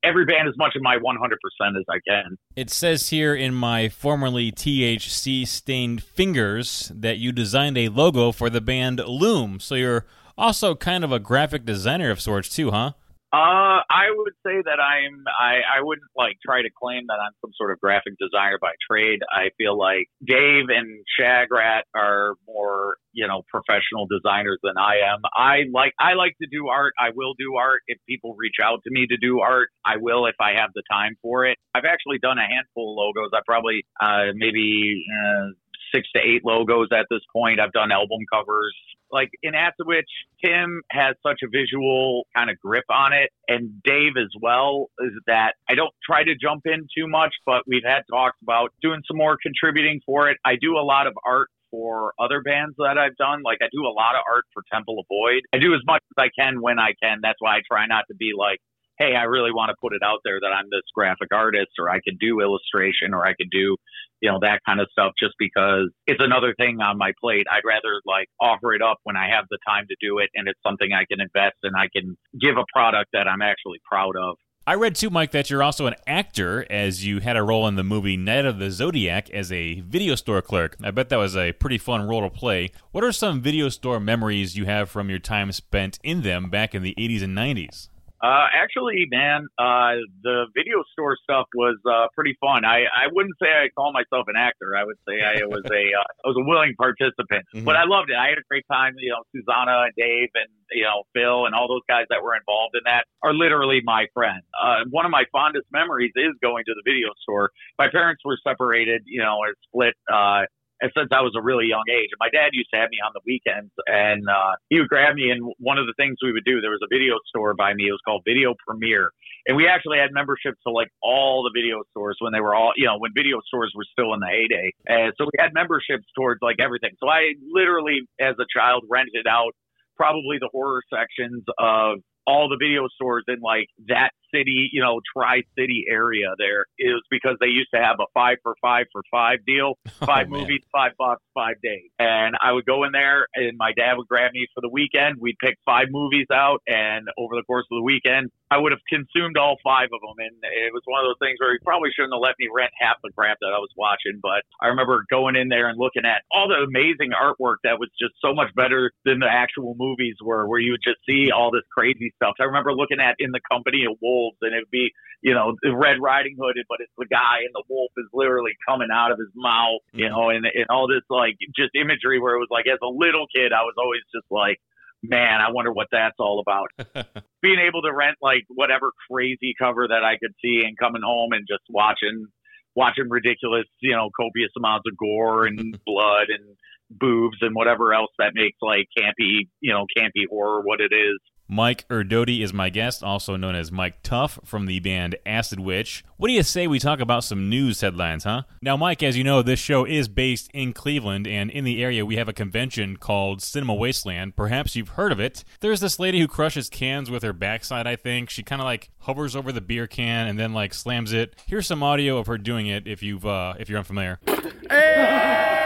every 0.03 0.25
band 0.25 0.49
as 0.49 0.57
much 0.57 0.77
of 0.77 0.83
my 0.83 0.97
100% 0.97 1.33
as 1.77 1.85
I 1.89 1.99
can. 2.07 2.37
It 2.55 2.71
says 2.71 3.09
here 3.09 3.35
in 3.35 3.55
my 3.55 3.89
formerly 3.89 4.53
THC 4.53 5.47
stained 5.47 6.03
fingers 6.03 6.93
that 6.95 7.19
you 7.19 7.33
designed 7.33 7.77
a 7.77 7.89
logo 7.89 8.33
for 8.33 8.49
the 8.49 8.61
band 8.61 9.01
Loom. 9.01 9.59
So 9.61 9.75
you're 9.75 10.07
also 10.37 10.75
kind 10.75 11.03
of 11.03 11.11
a 11.11 11.19
graphic 11.19 11.65
designer 11.65 12.11
of 12.11 12.21
sorts 12.21 12.49
too, 12.49 12.71
huh? 12.71 12.93
Uh, 13.31 13.85
I 13.85 14.09
would 14.09 14.33
say 14.41 14.57
that 14.65 14.81
I'm. 14.81 15.25
I 15.29 15.61
I 15.61 15.83
wouldn't 15.83 16.09
like 16.17 16.37
try 16.43 16.63
to 16.63 16.71
claim 16.81 17.05
that 17.09 17.21
I'm 17.21 17.33
some 17.43 17.51
sort 17.57 17.73
of 17.73 17.81
graphic 17.81 18.15
designer 18.19 18.57
by 18.59 18.73
trade. 18.89 19.21
I 19.31 19.51
feel 19.59 19.77
like 19.77 20.09
Dave 20.25 20.73
and 20.73 21.05
Shagrat 21.21 21.83
are 21.95 22.37
more, 22.47 22.97
you 23.13 23.29
know, 23.29 23.43
professional 23.53 24.07
designers 24.09 24.59
than 24.63 24.79
I 24.79 25.13
am. 25.13 25.21
I 25.37 25.69
like 25.71 25.93
I 26.01 26.15
like 26.15 26.37
to 26.41 26.49
do 26.51 26.69
art. 26.69 26.95
I 26.99 27.11
will 27.15 27.35
do 27.39 27.57
art 27.57 27.83
if 27.87 27.99
people 28.09 28.35
reach 28.39 28.57
out 28.65 28.81
to 28.85 28.91
me 28.91 29.07
to 29.07 29.19
do 29.19 29.41
art. 29.41 29.69
I 29.85 29.99
will 29.99 30.25
if 30.25 30.37
I 30.41 30.53
have 30.59 30.71
the 30.75 30.83
time 30.91 31.17
for 31.21 31.45
it. 31.45 31.59
I've 31.75 31.85
actually 31.85 32.19
done 32.19 32.39
a 32.39 32.49
handful 32.49 32.93
of 32.93 32.97
logos. 32.97 33.31
I 33.35 33.41
probably 33.47 33.85
uh, 34.01 34.33
maybe. 34.35 35.05
Uh, 35.13 35.53
six 35.95 36.09
to 36.15 36.21
eight 36.21 36.43
logos 36.45 36.89
at 36.93 37.07
this 37.11 37.21
point. 37.33 37.61
I've 37.61 37.73
done 37.73 37.93
album 37.93 38.21
covers, 38.33 38.75
like 39.11 39.31
in 39.43 39.55
Acid 39.55 39.87
Witch, 39.87 40.11
Tim 40.45 40.83
has 40.91 41.15
such 41.27 41.41
a 41.43 41.49
visual 41.51 42.27
kind 42.37 42.51
of 42.51 42.59
grip 42.59 42.85
on 42.91 43.13
it, 43.13 43.31
and 43.49 43.83
Dave 43.83 44.17
as 44.17 44.31
well. 44.41 44.91
Is 45.01 45.13
that 45.27 45.55
I 45.69 45.75
don't 45.75 45.95
try 46.05 46.25
to 46.25 46.35
jump 46.41 46.63
in 46.67 46.87
too 46.97 47.09
much, 47.09 47.35
but 47.47 47.63
we've 47.67 47.87
had 47.87 48.03
talks 48.11 48.37
about 48.43 48.73
doing 48.83 49.03
some 49.07 49.17
more 49.17 49.37
contributing 49.43 50.01
for 50.05 50.29
it. 50.29 50.39
I 50.45 50.57
do 50.61 50.77
a 50.77 50.85
lot 50.85 51.07
of 51.07 51.15
art 51.25 51.49
for 51.71 52.15
other 52.19 52.41
bands 52.41 52.75
that 52.79 52.97
I've 52.99 53.17
done. 53.17 53.43
Like 53.43 53.59
I 53.61 53.69
do 53.73 53.83
a 53.85 53.93
lot 53.93 54.15
of 54.15 54.23
art 54.29 54.45
for 54.53 54.63
Temple 54.73 54.99
of 54.99 55.07
Void. 55.09 55.43
I 55.55 55.59
do 55.59 55.75
as 55.75 55.81
much 55.87 56.03
as 56.17 56.25
I 56.25 56.29
can 56.39 56.61
when 56.61 56.79
I 56.79 56.93
can. 57.03 57.19
That's 57.23 57.39
why 57.41 57.57
I 57.57 57.61
try 57.71 57.87
not 57.87 58.05
to 58.09 58.15
be 58.15 58.33
like, 58.37 58.59
hey, 58.99 59.15
I 59.15 59.25
really 59.25 59.53
want 59.53 59.71
to 59.71 59.77
put 59.81 59.93
it 59.93 60.03
out 60.03 60.21
there 60.25 60.41
that 60.41 60.53
I'm 60.53 60.67
this 60.71 60.83
graphic 60.95 61.29
artist 61.33 61.71
or 61.79 61.89
I 61.89 62.01
could 62.01 62.19
do 62.19 62.41
illustration 62.41 63.15
or 63.15 63.27
I 63.27 63.35
could 63.35 63.51
do 63.51 63.77
you 64.21 64.31
know, 64.31 64.39
that 64.41 64.61
kind 64.67 64.81
of 64.81 64.89
stuff 64.91 65.13
just 65.19 65.35
because 65.39 65.91
it's 66.07 66.23
another 66.23 66.55
thing 66.57 66.81
on 66.81 66.99
my 66.99 67.13
plate. 67.21 67.47
I'd 67.51 67.67
rather 67.67 68.01
like 68.05 68.27
offer 68.41 68.75
it 68.75 68.83
up 68.83 68.99
when 69.05 69.17
I 69.17 69.29
have 69.31 69.45
the 69.51 69.59
time 69.67 69.85
to 69.89 69.97
do 70.01 70.19
it 70.19 70.29
and 70.35 70.49
it's 70.49 70.59
something 70.67 70.93
I 70.93 71.05
can 71.11 71.21
invest 71.21 71.57
and 71.63 71.77
I 71.77 71.89
can 71.95 72.17
give 72.41 72.57
a 72.57 72.65
product 72.73 73.11
that 73.13 73.29
I'm 73.29 73.43
actually 73.43 73.79
proud 73.89 74.17
of. 74.17 74.37
I 74.67 74.75
read 74.75 74.97
too, 74.97 75.09
Mike, 75.09 75.31
that 75.31 75.49
you're 75.49 75.63
also 75.63 75.87
an 75.87 75.95
actor 76.07 76.67
as 76.69 77.03
you 77.07 77.21
had 77.21 77.39
a 77.39 77.43
role 77.43 77.67
in 77.69 77.77
the 77.77 77.85
movie 77.85 78.19
Night 78.19 78.45
of 78.45 78.59
the 78.59 78.71
Zodiac 78.71 79.31
as 79.31 79.51
a 79.51 79.81
video 79.81 80.15
store 80.15 80.43
clerk. 80.43 80.77
I 80.83 80.91
bet 80.91 81.09
that 81.09 81.17
was 81.17 81.37
a 81.37 81.53
pretty 81.53 81.79
fun 81.79 82.07
role 82.07 82.21
to 82.21 82.29
play. 82.29 82.73
What 82.93 83.03
are 83.03 83.13
some 83.13 83.41
video 83.41 83.71
store 83.71 83.99
memories 83.99 84.59
you 84.59 84.67
have 84.67 84.91
from 84.91 85.09
your 85.09 85.21
time 85.21 85.53
spent 85.53 85.99
in 86.03 86.21
them 86.21 86.51
back 86.51 86.75
in 86.75 86.83
the 86.83 86.95
80s 86.99 87.23
and 87.23 87.37
90s? 87.37 87.89
Uh, 88.23 88.47
actually, 88.53 89.07
man, 89.11 89.47
uh, 89.59 90.03
the 90.23 90.47
video 90.55 90.83
store 90.93 91.17
stuff 91.23 91.47
was 91.55 91.79
uh, 91.87 92.07
pretty 92.15 92.37
fun. 92.41 92.65
I, 92.65 92.83
I 92.91 93.07
wouldn't 93.13 93.37
say 93.41 93.47
I 93.47 93.69
call 93.77 93.93
myself 93.93 94.27
an 94.27 94.35
actor. 94.37 94.77
I 94.77 94.85
would 94.85 94.99
say 95.07 95.23
I 95.23 95.45
was 95.47 95.63
a 95.71 95.85
uh, 95.95 96.11
I 96.25 96.29
was 96.29 96.37
a 96.37 96.45
willing 96.45 96.75
participant, 96.77 97.47
mm-hmm. 97.55 97.65
but 97.65 97.77
I 97.77 97.85
loved 97.87 98.11
it. 98.11 98.17
I 98.17 98.29
had 98.29 98.39
a 98.39 98.47
great 98.51 98.65
time. 98.71 98.95
You 98.99 99.11
know, 99.11 99.23
Susanna 99.31 99.87
and 99.87 99.95
Dave 99.97 100.31
and 100.35 100.51
you 100.73 100.83
know 100.83 101.07
Phil 101.15 101.47
and 101.47 101.55
all 101.55 101.69
those 101.69 101.87
guys 101.89 102.07
that 102.11 102.23
were 102.23 102.35
involved 102.35 102.75
in 102.75 102.83
that 102.87 103.07
are 103.23 103.33
literally 103.33 103.81
my 103.85 104.07
friends. 104.15 104.43
Uh, 104.59 104.83
one 104.91 105.07
of 105.07 105.11
my 105.11 105.25
fondest 105.31 105.67
memories 105.71 106.13
is 106.17 106.35
going 106.43 106.65
to 106.67 106.75
the 106.75 106.83
video 106.85 107.09
store. 107.23 107.51
My 107.79 107.89
parents 107.89 108.23
were 108.25 108.39
separated, 108.43 109.03
you 109.07 109.23
know, 109.23 109.39
split 109.71 109.95
uh, 110.13 110.43
and 110.81 110.91
since 110.97 111.09
I 111.13 111.21
was 111.23 111.35
a 111.37 111.43
really 111.43 111.67
young 111.67 111.85
age. 111.91 112.11
My 112.21 112.29
dad 112.31 112.51
used 112.53 112.71
to 112.73 112.79
have 112.79 112.91
me 112.91 112.99
on 113.05 113.13
the 113.15 113.21
weekends, 113.27 113.73
and 113.87 114.29
uh, 114.29 114.55
he 114.69 114.79
would 114.79 114.89
grab 114.89 115.15
me. 115.15 115.31
And 115.31 115.53
one 115.59 115.79
of 115.79 115.87
the 115.87 115.95
things 115.97 116.17
we 116.23 116.33
would 116.33 116.45
do, 116.45 116.61
there 116.61 116.71
was 116.71 116.83
a 116.83 116.91
video 116.91 117.17
store 117.29 117.55
by 117.55 117.75
me. 117.75 117.89
It 117.89 117.93
was 117.93 118.03
called 118.05 118.23
Video 118.25 118.55
Premiere, 118.67 119.11
and 119.47 119.57
we 119.57 119.67
actually 119.67 119.99
had 119.99 120.13
memberships 120.13 120.59
to 120.67 120.73
like 120.73 120.89
all 121.03 121.43
the 121.43 121.53
video 121.55 121.83
stores 121.91 122.17
when 122.21 122.33
they 122.33 122.41
were 122.41 122.55
all, 122.55 122.73
you 122.77 122.87
know, 122.87 122.99
when 122.99 123.11
video 123.15 123.41
stores 123.47 123.73
were 123.75 123.87
still 123.91 124.15
in 124.15 124.21
the 124.21 124.31
heyday. 124.31 124.71
And 124.87 125.13
so 125.19 125.25
we 125.25 125.37
had 125.39 125.53
memberships 125.55 126.07
towards 126.15 126.41
like 126.43 126.57
everything. 126.61 126.91
So 127.03 127.09
I 127.09 127.35
literally, 127.43 128.03
as 128.21 128.35
a 128.39 128.47
child, 128.47 128.85
rented 128.89 129.27
out 129.27 129.53
probably 129.97 130.39
the 130.39 130.49
horror 130.53 130.83
sections 130.93 131.43
of 131.59 131.99
all 132.27 132.49
the 132.49 132.59
video 132.61 132.87
stores 132.95 133.25
in 133.27 133.41
like 133.41 133.67
that 133.89 134.11
city, 134.35 134.71
you 134.73 134.83
know, 134.83 135.01
Tri 135.15 135.43
City 135.59 135.85
area 135.91 136.29
there 136.39 136.67
is 136.79 137.01
because 137.11 137.37
they 137.41 137.49
used 137.49 137.71
to 137.75 137.81
have 137.81 137.97
a 138.01 138.07
five 138.15 138.39
for 138.43 138.55
five 138.61 138.87
for 138.93 139.03
five 139.11 139.45
deal, 139.47 139.79
oh, 139.87 140.07
five 140.07 140.27
oh, 140.29 140.39
movies, 140.39 140.61
five 140.73 140.93
bucks, 140.99 141.23
five 141.35 141.57
days. 141.63 141.91
And 141.99 142.37
I 142.43 142.53
would 142.53 142.67
go 142.67 142.85
in 142.85 142.93
there 142.93 143.27
and 143.35 143.57
my 143.59 143.73
dad 143.77 143.97
would 143.97 144.09
grab 144.09 144.33
me 144.33 144.47
for 144.55 144.61
the 144.61 144.69
weekend. 144.69 145.17
We'd 145.21 145.39
pick 145.41 145.57
five 145.65 145.89
movies 145.91 146.27
out. 146.33 146.61
And 146.67 147.09
over 147.19 147.37
the 147.37 147.45
course 147.47 147.67
of 147.71 147.77
the 147.77 147.83
weekend, 147.83 148.31
I 148.51 148.59
would 148.59 148.73
have 148.73 148.81
consumed 148.89 149.37
all 149.37 149.57
five 149.63 149.89
of 149.93 150.01
them. 150.01 150.17
And 150.19 150.37
it 150.43 150.73
was 150.73 150.83
one 150.87 151.05
of 151.05 151.09
those 151.09 151.21
things 151.21 151.37
where 151.39 151.53
he 151.53 151.59
probably 151.65 151.91
shouldn't 151.95 152.15
have 152.15 152.25
let 152.25 152.37
me 152.39 152.49
rent 152.53 152.73
half 152.81 152.97
the 153.03 153.13
crap 153.13 153.39
that 153.41 153.53
I 153.53 153.61
was 153.61 153.73
watching. 153.77 154.21
But 154.23 154.43
I 154.61 154.69
remember 154.69 155.05
going 155.11 155.37
in 155.37 155.49
there 155.49 155.69
and 155.69 155.79
looking 155.79 156.05
at 156.05 156.25
all 156.33 156.49
the 156.49 156.65
amazing 156.65 157.13
artwork 157.13 157.61
that 157.65 157.79
was 157.79 157.91
just 158.01 158.17
so 158.25 158.33
much 158.35 158.49
better 158.57 158.93
than 159.05 159.21
the 159.21 159.29
actual 159.29 159.77
movies 159.77 160.17
were, 160.25 160.49
where 160.49 160.61
you 160.61 160.73
would 160.73 160.85
just 160.85 161.01
see 161.05 161.31
all 161.31 161.51
this 161.51 161.67
crazy 161.71 162.13
stuff. 162.17 162.35
I 162.41 162.45
remember 162.45 162.73
looking 162.73 163.01
at 163.01 163.17
In 163.19 163.33
the 163.33 163.41
Company 163.45 163.85
of 163.85 163.97
Wolves 164.01 164.18
wolves, 164.19 164.39
and 164.43 164.55
it'd 164.55 164.71
be 164.71 164.91
you 165.23 165.35
know 165.35 165.55
Red 165.63 166.01
Riding 166.01 166.37
Hood, 166.39 166.57
but 166.69 166.79
it's 166.81 166.93
the 166.99 167.07
guy, 167.07 167.47
and 167.47 167.55
the 167.55 167.63
wolf 167.69 167.91
is 167.97 168.07
literally 168.13 168.53
coming 168.67 168.89
out 168.93 169.13
of 169.13 169.19
his 169.19 169.31
mouth, 169.35 169.81
you 169.93 170.07
mm-hmm. 170.07 170.15
know, 170.15 170.31
and 170.31 170.47
and 170.47 170.67
all 170.71 170.89
this 170.89 171.07
like 171.11 171.37
just 171.57 171.71
imagery 171.75 172.21
where 172.21 172.35
it 172.35 172.39
was 172.39 172.51
like 172.51 172.67
as 172.67 172.79
a 172.83 172.91
little 172.91 173.27
kid, 173.35 173.53
I 173.53 173.63
was 173.63 173.75
always 173.79 174.03
just 174.15 174.27
like. 174.31 174.59
Man, 175.01 175.39
I 175.41 175.53
wonder 175.53 175.73
what 175.73 175.87
that's 175.93 176.17
all 176.19 176.43
about. 176.43 176.75
Being 177.41 177.61
able 177.61 177.83
to 177.83 177.95
rent 177.95 178.17
like 178.21 178.43
whatever 178.49 178.91
crazy 179.09 179.55
cover 179.57 179.87
that 179.87 180.03
I 180.03 180.19
could 180.19 180.35
see 180.43 180.65
and 180.67 180.77
coming 180.77 181.03
home 181.07 181.31
and 181.31 181.47
just 181.49 181.63
watching 181.71 182.27
watching 182.75 183.09
ridiculous, 183.09 183.67
you 183.81 183.93
know, 183.93 184.11
copious 184.19 184.51
amounts 184.57 184.87
of 184.91 184.97
gore 184.97 185.47
and 185.47 185.79
blood 185.87 186.31
and 186.31 186.57
boobs 186.91 187.39
and 187.41 187.55
whatever 187.55 187.93
else 187.93 188.11
that 188.19 188.33
makes 188.35 188.57
like 188.63 188.87
campy, 188.97 189.49
you 189.61 189.73
know, 189.73 189.85
campy 189.97 190.25
horror 190.29 190.63
what 190.63 190.81
it 190.81 190.93
is. 190.93 191.19
Mike 191.51 191.89
Erdody 191.89 192.43
is 192.43 192.53
my 192.53 192.69
guest, 192.69 193.03
also 193.03 193.35
known 193.35 193.55
as 193.55 193.73
Mike 193.73 194.03
Tuff 194.03 194.39
from 194.45 194.67
the 194.67 194.81
band 194.81 195.17
Acid 195.25 195.59
Witch. 195.59 196.05
What 196.19 196.29
do 196.29 196.35
you 196.35 196.43
say 196.43 196.67
we 196.67 196.79
talk 196.79 197.01
about 197.01 197.25
some 197.25 197.49
news 197.49 197.81
headlines, 197.81 198.25
huh? 198.25 198.43
Now, 198.61 198.77
Mike, 198.77 199.03
as 199.03 199.17
you 199.17 199.25
know, 199.25 199.41
this 199.41 199.59
show 199.59 199.87
is 199.87 200.09
based 200.09 200.51
in 200.53 200.75
Cleveland, 200.75 201.27
and 201.27 201.51
in 201.51 201.65
the 201.65 201.83
area 201.83 202.05
we 202.05 202.17
have 202.17 202.29
a 202.29 202.35
convention 202.35 202.99
called 202.99 203.41
Cinema 203.41 203.75
Wasteland. 203.75 204.37
Perhaps 204.37 204.77
you've 204.77 204.91
heard 204.91 205.11
of 205.11 205.21
it. 205.21 205.43
There's 205.61 205.81
this 205.81 205.99
lady 205.99 206.21
who 206.21 206.29
crushes 206.29 206.69
cans 206.69 207.11
with 207.11 207.23
her 207.23 207.33
backside, 207.33 207.87
I 207.87 207.97
think. 207.97 208.29
She 208.29 208.43
kind 208.43 208.61
of 208.61 208.67
like 208.67 208.91
hovers 209.01 209.35
over 209.35 209.51
the 209.51 209.63
beer 209.63 209.87
can 209.87 210.29
and 210.29 210.39
then 210.39 210.53
like 210.53 210.75
slams 210.75 211.15
it. 211.15 211.35
Here's 211.47 211.67
some 211.67 211.83
audio 211.83 212.19
of 212.19 212.27
her 212.27 212.37
doing 212.37 212.67
it 212.67 212.87
if 212.87 213.03
you've 213.03 213.25
uh, 213.25 213.55
if 213.59 213.71
you're 213.71 213.79
unfamiliar. 213.79 214.21
Hey! 214.69 215.58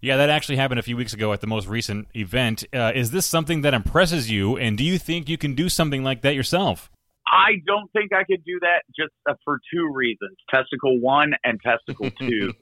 Yeah, 0.00 0.16
that 0.16 0.30
actually 0.30 0.56
happened 0.56 0.80
a 0.80 0.82
few 0.82 0.96
weeks 0.96 1.12
ago 1.12 1.32
at 1.32 1.40
the 1.40 1.46
most 1.46 1.66
recent 1.66 2.08
event. 2.14 2.64
Uh, 2.72 2.92
is 2.94 3.10
this 3.10 3.26
something 3.26 3.62
that 3.62 3.74
impresses 3.74 4.30
you, 4.30 4.56
and 4.56 4.78
do 4.78 4.84
you 4.84 4.98
think 4.98 5.28
you 5.28 5.38
can 5.38 5.54
do 5.54 5.68
something 5.68 6.02
like 6.04 6.22
that 6.22 6.34
yourself? 6.34 6.90
I 7.26 7.54
don't 7.66 7.90
think 7.92 8.12
I 8.12 8.22
could 8.22 8.44
do 8.44 8.60
that 8.60 8.82
just 8.96 9.12
uh, 9.28 9.34
for 9.44 9.58
two 9.72 9.90
reasons: 9.92 10.36
testicle 10.48 11.00
one 11.00 11.32
and 11.44 11.60
testicle 11.60 12.10
two. 12.18 12.52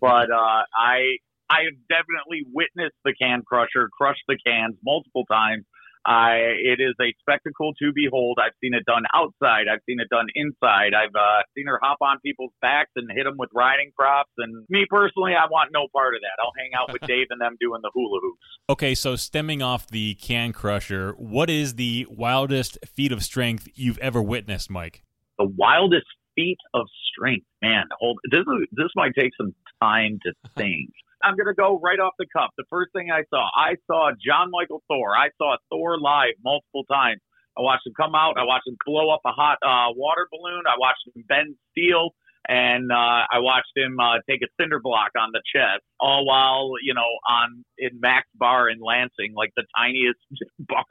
but 0.00 0.30
uh, 0.30 0.62
I 0.76 1.18
I 1.50 1.64
have 1.64 1.76
definitely 1.88 2.46
witnessed 2.52 2.96
the 3.04 3.14
can 3.20 3.42
crusher 3.42 3.88
crush 3.96 4.18
the 4.28 4.38
cans 4.46 4.76
multiple 4.84 5.24
times 5.30 5.64
I, 6.04 6.34
it 6.58 6.80
is 6.80 6.94
a 7.00 7.14
spectacle 7.20 7.72
to 7.78 7.92
behold. 7.94 8.38
I've 8.42 8.54
seen 8.60 8.74
it 8.74 8.84
done 8.84 9.04
outside. 9.14 9.66
I've 9.72 9.82
seen 9.86 10.00
it 10.00 10.08
done 10.10 10.26
inside. 10.34 10.94
I've 10.94 11.14
uh, 11.14 11.42
seen 11.56 11.66
her 11.66 11.78
hop 11.80 11.98
on 12.00 12.18
people's 12.20 12.52
backs 12.60 12.90
and 12.96 13.08
hit 13.14 13.24
them 13.24 13.36
with 13.38 13.50
riding 13.54 13.92
props. 13.96 14.32
And 14.38 14.66
me 14.68 14.84
personally, 14.88 15.32
I 15.32 15.46
want 15.50 15.70
no 15.72 15.86
part 15.94 16.14
of 16.14 16.20
that. 16.22 16.42
I'll 16.42 16.52
hang 16.58 16.70
out 16.74 16.92
with 16.92 17.02
Dave 17.06 17.28
and 17.30 17.40
them 17.40 17.56
doing 17.60 17.80
the 17.82 17.90
hula 17.94 18.18
hoops. 18.20 18.40
Okay, 18.68 18.94
so 18.94 19.14
stemming 19.14 19.62
off 19.62 19.86
the 19.86 20.14
can 20.14 20.52
crusher, 20.52 21.12
what 21.12 21.48
is 21.48 21.74
the 21.74 22.06
wildest 22.10 22.78
feat 22.86 23.12
of 23.12 23.22
strength 23.22 23.68
you've 23.74 23.98
ever 23.98 24.20
witnessed, 24.20 24.70
Mike? 24.70 25.02
The 25.38 25.46
wildest 25.56 26.06
feat 26.34 26.58
of 26.74 26.86
strength, 27.12 27.46
man. 27.60 27.84
Hold 28.00 28.18
this. 28.30 28.40
Is, 28.40 28.68
this 28.72 28.88
might 28.96 29.12
take 29.18 29.32
some 29.36 29.54
time 29.80 30.18
to 30.24 30.32
think. 30.56 30.90
I'm 31.22 31.36
going 31.36 31.46
to 31.48 31.54
go 31.54 31.80
right 31.82 31.98
off 32.00 32.14
the 32.18 32.26
cuff. 32.32 32.50
The 32.58 32.64
first 32.70 32.92
thing 32.92 33.10
I 33.10 33.24
saw, 33.30 33.48
I 33.56 33.76
saw 33.86 34.10
Jon 34.18 34.50
Mikl 34.50 34.80
Thor. 34.88 35.16
I 35.16 35.30
saw 35.38 35.56
Thor 35.70 35.98
live 35.98 36.34
multiple 36.44 36.84
times. 36.90 37.20
I 37.58 37.62
watched 37.62 37.86
him 37.86 37.92
come 37.96 38.14
out. 38.14 38.38
I 38.38 38.44
watched 38.44 38.66
him 38.66 38.76
blow 38.86 39.10
up 39.10 39.20
a 39.26 39.32
hot 39.32 39.58
uh, 39.62 39.92
water 39.94 40.26
balloon. 40.32 40.64
I 40.66 40.76
watched 40.78 41.04
him 41.14 41.24
bend 41.28 41.56
steel. 41.72 42.10
And 42.48 42.90
uh, 42.90 43.26
I 43.30 43.38
watched 43.38 43.72
him 43.76 43.98
uh, 44.00 44.18
take 44.28 44.40
a 44.42 44.50
cinder 44.60 44.80
block 44.80 45.10
on 45.18 45.30
the 45.32 45.42
chest, 45.54 45.82
all 46.00 46.26
while 46.26 46.72
you 46.82 46.94
know 46.94 47.06
on 47.28 47.64
in 47.78 48.00
Mac's 48.00 48.28
Bar 48.34 48.68
in 48.68 48.78
Lansing, 48.80 49.34
like 49.36 49.50
the 49.56 49.64
tiniest 49.76 50.18
bar 50.58 50.84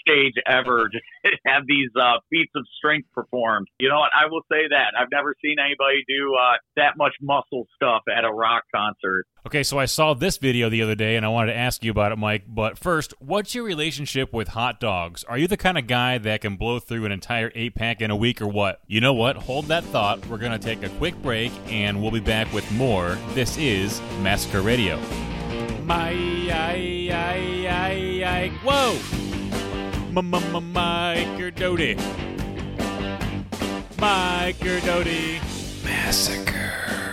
stage 0.00 0.34
ever, 0.46 0.88
to 1.24 1.30
have 1.46 1.62
these 1.66 1.90
uh, 2.00 2.18
feats 2.30 2.52
of 2.56 2.64
strength 2.76 3.08
performed. 3.12 3.68
You 3.78 3.88
know 3.88 3.98
what? 3.98 4.10
I 4.14 4.26
will 4.30 4.42
say 4.50 4.68
that 4.70 4.94
I've 4.98 5.10
never 5.12 5.34
seen 5.42 5.56
anybody 5.58 6.04
do 6.08 6.34
uh, 6.34 6.56
that 6.76 6.96
much 6.96 7.14
muscle 7.20 7.66
stuff 7.76 8.02
at 8.14 8.24
a 8.24 8.32
rock 8.32 8.64
concert. 8.74 9.26
Okay, 9.46 9.62
so 9.62 9.78
I 9.78 9.84
saw 9.84 10.14
this 10.14 10.38
video 10.38 10.70
the 10.70 10.80
other 10.80 10.94
day 10.94 11.16
and 11.16 11.26
I 11.26 11.28
wanted 11.28 11.52
to 11.52 11.58
ask 11.58 11.84
you 11.84 11.90
about 11.90 12.12
it, 12.12 12.16
Mike. 12.16 12.44
But 12.48 12.78
first, 12.78 13.12
what's 13.18 13.54
your 13.54 13.64
relationship 13.64 14.32
with 14.32 14.48
hot 14.48 14.80
dogs? 14.80 15.22
Are 15.24 15.36
you 15.36 15.46
the 15.46 15.58
kind 15.58 15.76
of 15.76 15.86
guy 15.86 16.16
that 16.16 16.40
can 16.40 16.56
blow 16.56 16.78
through 16.78 17.04
an 17.04 17.12
entire 17.12 17.52
eight 17.54 17.74
pack 17.74 18.00
in 18.00 18.10
a 18.10 18.16
week 18.16 18.40
or 18.40 18.48
what? 18.48 18.80
You 18.86 19.02
know 19.02 19.12
what? 19.12 19.36
Hold 19.36 19.66
that 19.66 19.84
thought. 19.84 20.26
We're 20.26 20.38
to 20.38 20.63
take 20.64 20.82
a 20.82 20.88
quick 20.96 21.14
break 21.20 21.52
and 21.68 22.00
we'll 22.00 22.10
be 22.10 22.20
back 22.20 22.50
with 22.54 22.70
more. 22.72 23.18
This 23.34 23.58
is 23.58 24.00
Massacre 24.22 24.62
Radio. 24.62 24.98
My, 25.84 26.10
I, 26.50 27.10
I, 27.12 27.66
I, 27.68 28.24
I, 28.24 28.48
whoa! 28.64 28.98
Mike 30.10 31.54
Doty. 31.54 31.96
Mike 33.98 34.58
Doty. 34.58 35.40
Massacre 35.84 36.52
Radio. 36.52 37.03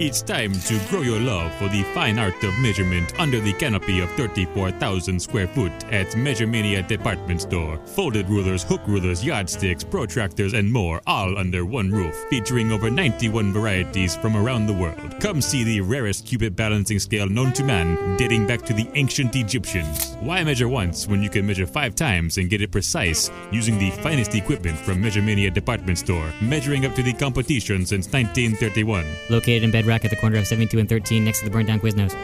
It's 0.00 0.22
time 0.22 0.52
to 0.52 0.80
grow 0.88 1.02
your 1.02 1.20
love 1.20 1.54
for 1.54 1.68
the 1.68 1.84
fine 1.94 2.18
art 2.18 2.42
of 2.42 2.58
measurement 2.58 3.14
under 3.20 3.38
the 3.38 3.52
canopy 3.52 4.00
of 4.00 4.10
34,000 4.14 5.20
square 5.20 5.46
foot 5.46 5.70
at 5.92 6.08
Measuremania 6.16 6.84
Department 6.88 7.42
Store. 7.42 7.78
Folded 7.86 8.28
rulers, 8.28 8.64
hook 8.64 8.80
rulers, 8.88 9.24
yardsticks, 9.24 9.84
protractors, 9.84 10.52
and 10.52 10.72
more, 10.72 11.00
all 11.06 11.38
under 11.38 11.64
one 11.64 11.92
roof, 11.92 12.16
featuring 12.28 12.72
over 12.72 12.90
91 12.90 13.52
varieties 13.52 14.16
from 14.16 14.36
around 14.36 14.66
the 14.66 14.72
world. 14.72 15.14
Come 15.20 15.40
see 15.40 15.62
the 15.62 15.80
rarest 15.80 16.26
cubit 16.26 16.56
balancing 16.56 16.98
scale 16.98 17.28
known 17.28 17.52
to 17.52 17.62
man, 17.62 18.16
dating 18.16 18.48
back 18.48 18.62
to 18.62 18.72
the 18.72 18.90
ancient 18.94 19.36
Egyptians. 19.36 20.16
Why 20.18 20.42
measure 20.42 20.68
once 20.68 21.06
when 21.06 21.22
you 21.22 21.30
can 21.30 21.46
measure 21.46 21.68
five 21.68 21.94
times 21.94 22.38
and 22.38 22.50
get 22.50 22.60
it 22.60 22.72
precise 22.72 23.30
using 23.52 23.78
the 23.78 23.92
finest 24.02 24.34
equipment 24.34 24.76
from 24.76 25.00
Measuremania 25.00 25.54
Department 25.54 25.98
Store, 25.98 26.32
measuring 26.42 26.84
up 26.84 26.96
to 26.96 27.02
the 27.04 27.12
competition 27.12 27.86
since 27.86 28.12
1931. 28.12 29.06
Located 29.30 29.62
in 29.62 29.83
Bedrock 29.84 30.04
at 30.06 30.10
the 30.10 30.16
corner 30.16 30.38
of 30.38 30.46
72 30.46 30.78
and 30.78 30.88
13 30.88 31.22
next 31.22 31.40
to 31.40 31.44
the 31.44 31.50
burned 31.50 31.66
down 31.66 31.78
Quiznos. 31.78 32.16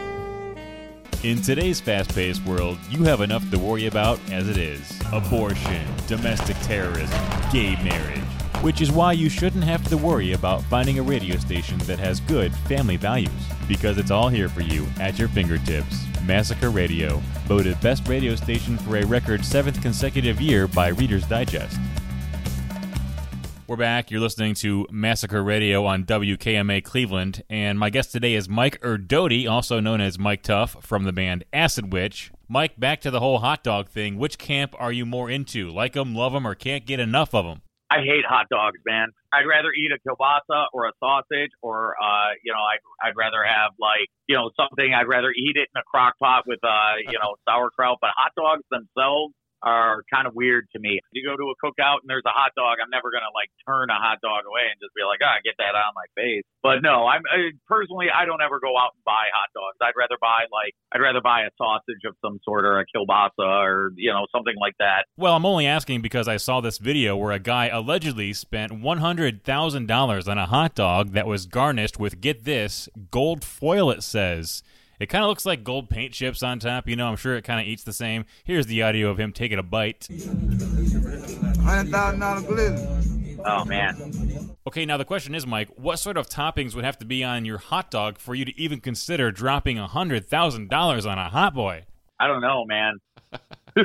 In 1.23 1.39
today's 1.43 1.79
fast 1.79 2.09
paced 2.15 2.43
world, 2.43 2.79
you 2.89 3.03
have 3.03 3.21
enough 3.21 3.47
to 3.51 3.59
worry 3.59 3.85
about 3.85 4.19
as 4.31 4.49
it 4.49 4.57
is 4.57 4.99
abortion, 5.13 5.85
domestic 6.07 6.57
terrorism, 6.63 7.19
gay 7.51 7.75
marriage. 7.83 8.17
Which 8.63 8.81
is 8.81 8.91
why 8.91 9.13
you 9.13 9.29
shouldn't 9.29 9.63
have 9.63 9.87
to 9.89 9.97
worry 9.97 10.33
about 10.33 10.63
finding 10.63 10.97
a 10.97 11.03
radio 11.03 11.37
station 11.37 11.77
that 11.79 11.99
has 11.99 12.19
good 12.21 12.51
family 12.67 12.97
values. 12.97 13.31
Because 13.67 13.99
it's 13.99 14.09
all 14.09 14.29
here 14.29 14.49
for 14.49 14.61
you 14.61 14.87
at 14.99 15.19
your 15.19 15.27
fingertips. 15.27 16.03
Massacre 16.25 16.71
Radio, 16.71 17.21
voted 17.45 17.79
best 17.81 18.07
radio 18.07 18.35
station 18.35 18.77
for 18.79 18.97
a 18.97 19.05
record 19.05 19.45
seventh 19.45 19.79
consecutive 19.83 20.41
year 20.41 20.67
by 20.67 20.87
Reader's 20.87 21.27
Digest. 21.27 21.79
We're 23.71 23.77
back. 23.77 24.11
You're 24.11 24.19
listening 24.19 24.53
to 24.55 24.85
Massacre 24.91 25.41
Radio 25.41 25.85
on 25.85 26.03
WKMA 26.03 26.83
Cleveland, 26.83 27.41
and 27.49 27.79
my 27.79 27.89
guest 27.89 28.11
today 28.11 28.33
is 28.33 28.49
Mike 28.49 28.81
Erdody, 28.81 29.49
also 29.49 29.79
known 29.79 30.01
as 30.01 30.19
Mike 30.19 30.43
Tough 30.43 30.75
from 30.81 31.05
the 31.05 31.13
band 31.13 31.45
Acid 31.53 31.93
Witch. 31.93 32.33
Mike, 32.49 32.77
back 32.77 32.99
to 32.99 33.11
the 33.11 33.21
whole 33.21 33.39
hot 33.39 33.63
dog 33.63 33.87
thing. 33.87 34.17
Which 34.17 34.37
camp 34.37 34.75
are 34.77 34.91
you 34.91 35.05
more 35.05 35.29
into? 35.29 35.71
Like 35.71 35.93
them, 35.93 36.13
love 36.13 36.33
them, 36.33 36.45
or 36.45 36.53
can't 36.53 36.85
get 36.85 36.99
enough 36.99 37.33
of 37.33 37.45
them? 37.45 37.61
I 37.89 37.99
hate 37.99 38.25
hot 38.27 38.47
dogs, 38.49 38.79
man. 38.85 39.07
I'd 39.31 39.47
rather 39.47 39.71
eat 39.71 39.91
a 39.93 39.99
kielbasa 40.05 40.65
or 40.73 40.87
a 40.87 40.91
sausage, 40.99 41.51
or 41.61 41.95
uh, 41.95 42.35
you 42.43 42.51
know, 42.51 42.59
I'd 42.59 43.07
I'd 43.07 43.15
rather 43.15 43.41
have 43.41 43.71
like 43.79 44.09
you 44.27 44.35
know 44.35 44.51
something. 44.57 44.93
I'd 44.93 45.07
rather 45.07 45.31
eat 45.31 45.55
it 45.55 45.69
in 45.73 45.79
a 45.79 45.83
crock 45.89 46.19
pot 46.19 46.43
with 46.45 46.59
uh, 46.61 46.99
you 47.07 47.17
know, 47.17 47.35
sauerkraut. 47.47 47.99
But 48.01 48.09
hot 48.17 48.33
dogs 48.35 48.63
themselves 48.69 49.33
are 49.63 50.03
kind 50.09 50.25
of 50.25 50.33
weird 50.33 50.67
to 50.73 50.79
me. 50.79 50.99
You 51.13 51.21
go 51.25 51.37
to 51.37 51.47
a 51.53 51.57
cookout 51.61 52.01
and 52.01 52.09
there's 52.09 52.25
a 52.25 52.33
hot 52.33 52.51
dog, 52.57 52.81
I'm 52.81 52.89
never 52.89 53.13
gonna 53.13 53.31
like 53.33 53.49
turn 53.65 53.89
a 53.89 53.99
hot 53.99 54.19
dog 54.21 54.45
away 54.45 54.69
and 54.69 54.77
just 54.81 54.93
be 54.97 55.05
like, 55.05 55.21
ah, 55.21 55.37
get 55.45 55.55
that 55.61 55.77
on 55.77 55.93
my 55.93 56.07
face. 56.17 56.45
But 56.61 56.81
no, 56.81 57.05
I'm 57.05 57.21
I, 57.29 57.53
personally, 57.69 58.07
I 58.09 58.25
don't 58.25 58.41
ever 58.41 58.59
go 58.59 58.73
out 58.77 58.97
and 58.97 59.03
buy 59.05 59.29
hot 59.33 59.49
dogs. 59.53 59.77
I'd 59.81 59.97
rather 59.97 60.17
buy 60.19 60.49
like 60.49 60.73
I'd 60.91 61.01
rather 61.01 61.21
buy 61.21 61.45
a 61.45 61.53
sausage 61.57 62.03
of 62.05 62.17
some 62.21 62.41
sort 62.43 62.65
or 62.65 62.81
a 62.81 62.85
kielbasa 62.89 63.45
or 63.45 63.93
you 63.95 64.11
know 64.11 64.25
something 64.33 64.55
like 64.59 64.75
that. 64.79 65.05
Well, 65.17 65.35
I'm 65.35 65.45
only 65.45 65.67
asking 65.67 66.01
because 66.01 66.27
I 66.27 66.37
saw 66.37 66.61
this 66.61 66.77
video 66.77 67.15
where 67.15 67.31
a 67.31 67.39
guy 67.39 67.67
allegedly 67.67 68.33
spent 68.33 68.71
$100,000 68.71 70.27
on 70.27 70.37
a 70.37 70.45
hot 70.45 70.75
dog 70.75 71.11
that 71.11 71.27
was 71.27 71.45
garnished 71.45 71.99
with, 71.99 72.21
get 72.21 72.43
this, 72.45 72.89
gold 73.09 73.43
foil, 73.43 73.91
it 73.91 74.03
says. 74.03 74.63
It 75.01 75.09
kind 75.09 75.23
of 75.23 75.29
looks 75.29 75.47
like 75.47 75.63
gold 75.63 75.89
paint 75.89 76.13
chips 76.13 76.43
on 76.43 76.59
top. 76.59 76.87
You 76.87 76.95
know, 76.95 77.07
I'm 77.07 77.15
sure 77.15 77.35
it 77.35 77.41
kind 77.41 77.59
of 77.59 77.65
eats 77.65 77.81
the 77.83 77.91
same. 77.91 78.23
Here's 78.43 78.67
the 78.67 78.83
audio 78.83 79.09
of 79.09 79.19
him 79.19 79.33
taking 79.33 79.57
a 79.57 79.63
bite. 79.63 80.07
Hundred 81.63 81.89
thousand 81.89 82.19
dollar 82.19 82.41
glizzy. 82.41 83.41
Oh 83.43 83.65
man. 83.65 84.55
Okay, 84.67 84.85
now 84.85 84.97
the 84.97 85.05
question 85.05 85.33
is, 85.33 85.47
Mike, 85.47 85.69
what 85.75 85.97
sort 85.97 86.17
of 86.17 86.29
toppings 86.29 86.75
would 86.75 86.83
have 86.83 86.99
to 86.99 87.05
be 87.05 87.23
on 87.23 87.45
your 87.45 87.57
hot 87.57 87.89
dog 87.89 88.19
for 88.19 88.35
you 88.35 88.45
to 88.45 88.55
even 88.59 88.79
consider 88.79 89.31
dropping 89.31 89.77
$100,000 89.77 91.11
on 91.11 91.17
a 91.17 91.29
hot 91.29 91.55
boy? 91.55 91.85
I 92.19 92.27
don't 92.27 92.41
know, 92.41 92.63
man. 92.67 92.99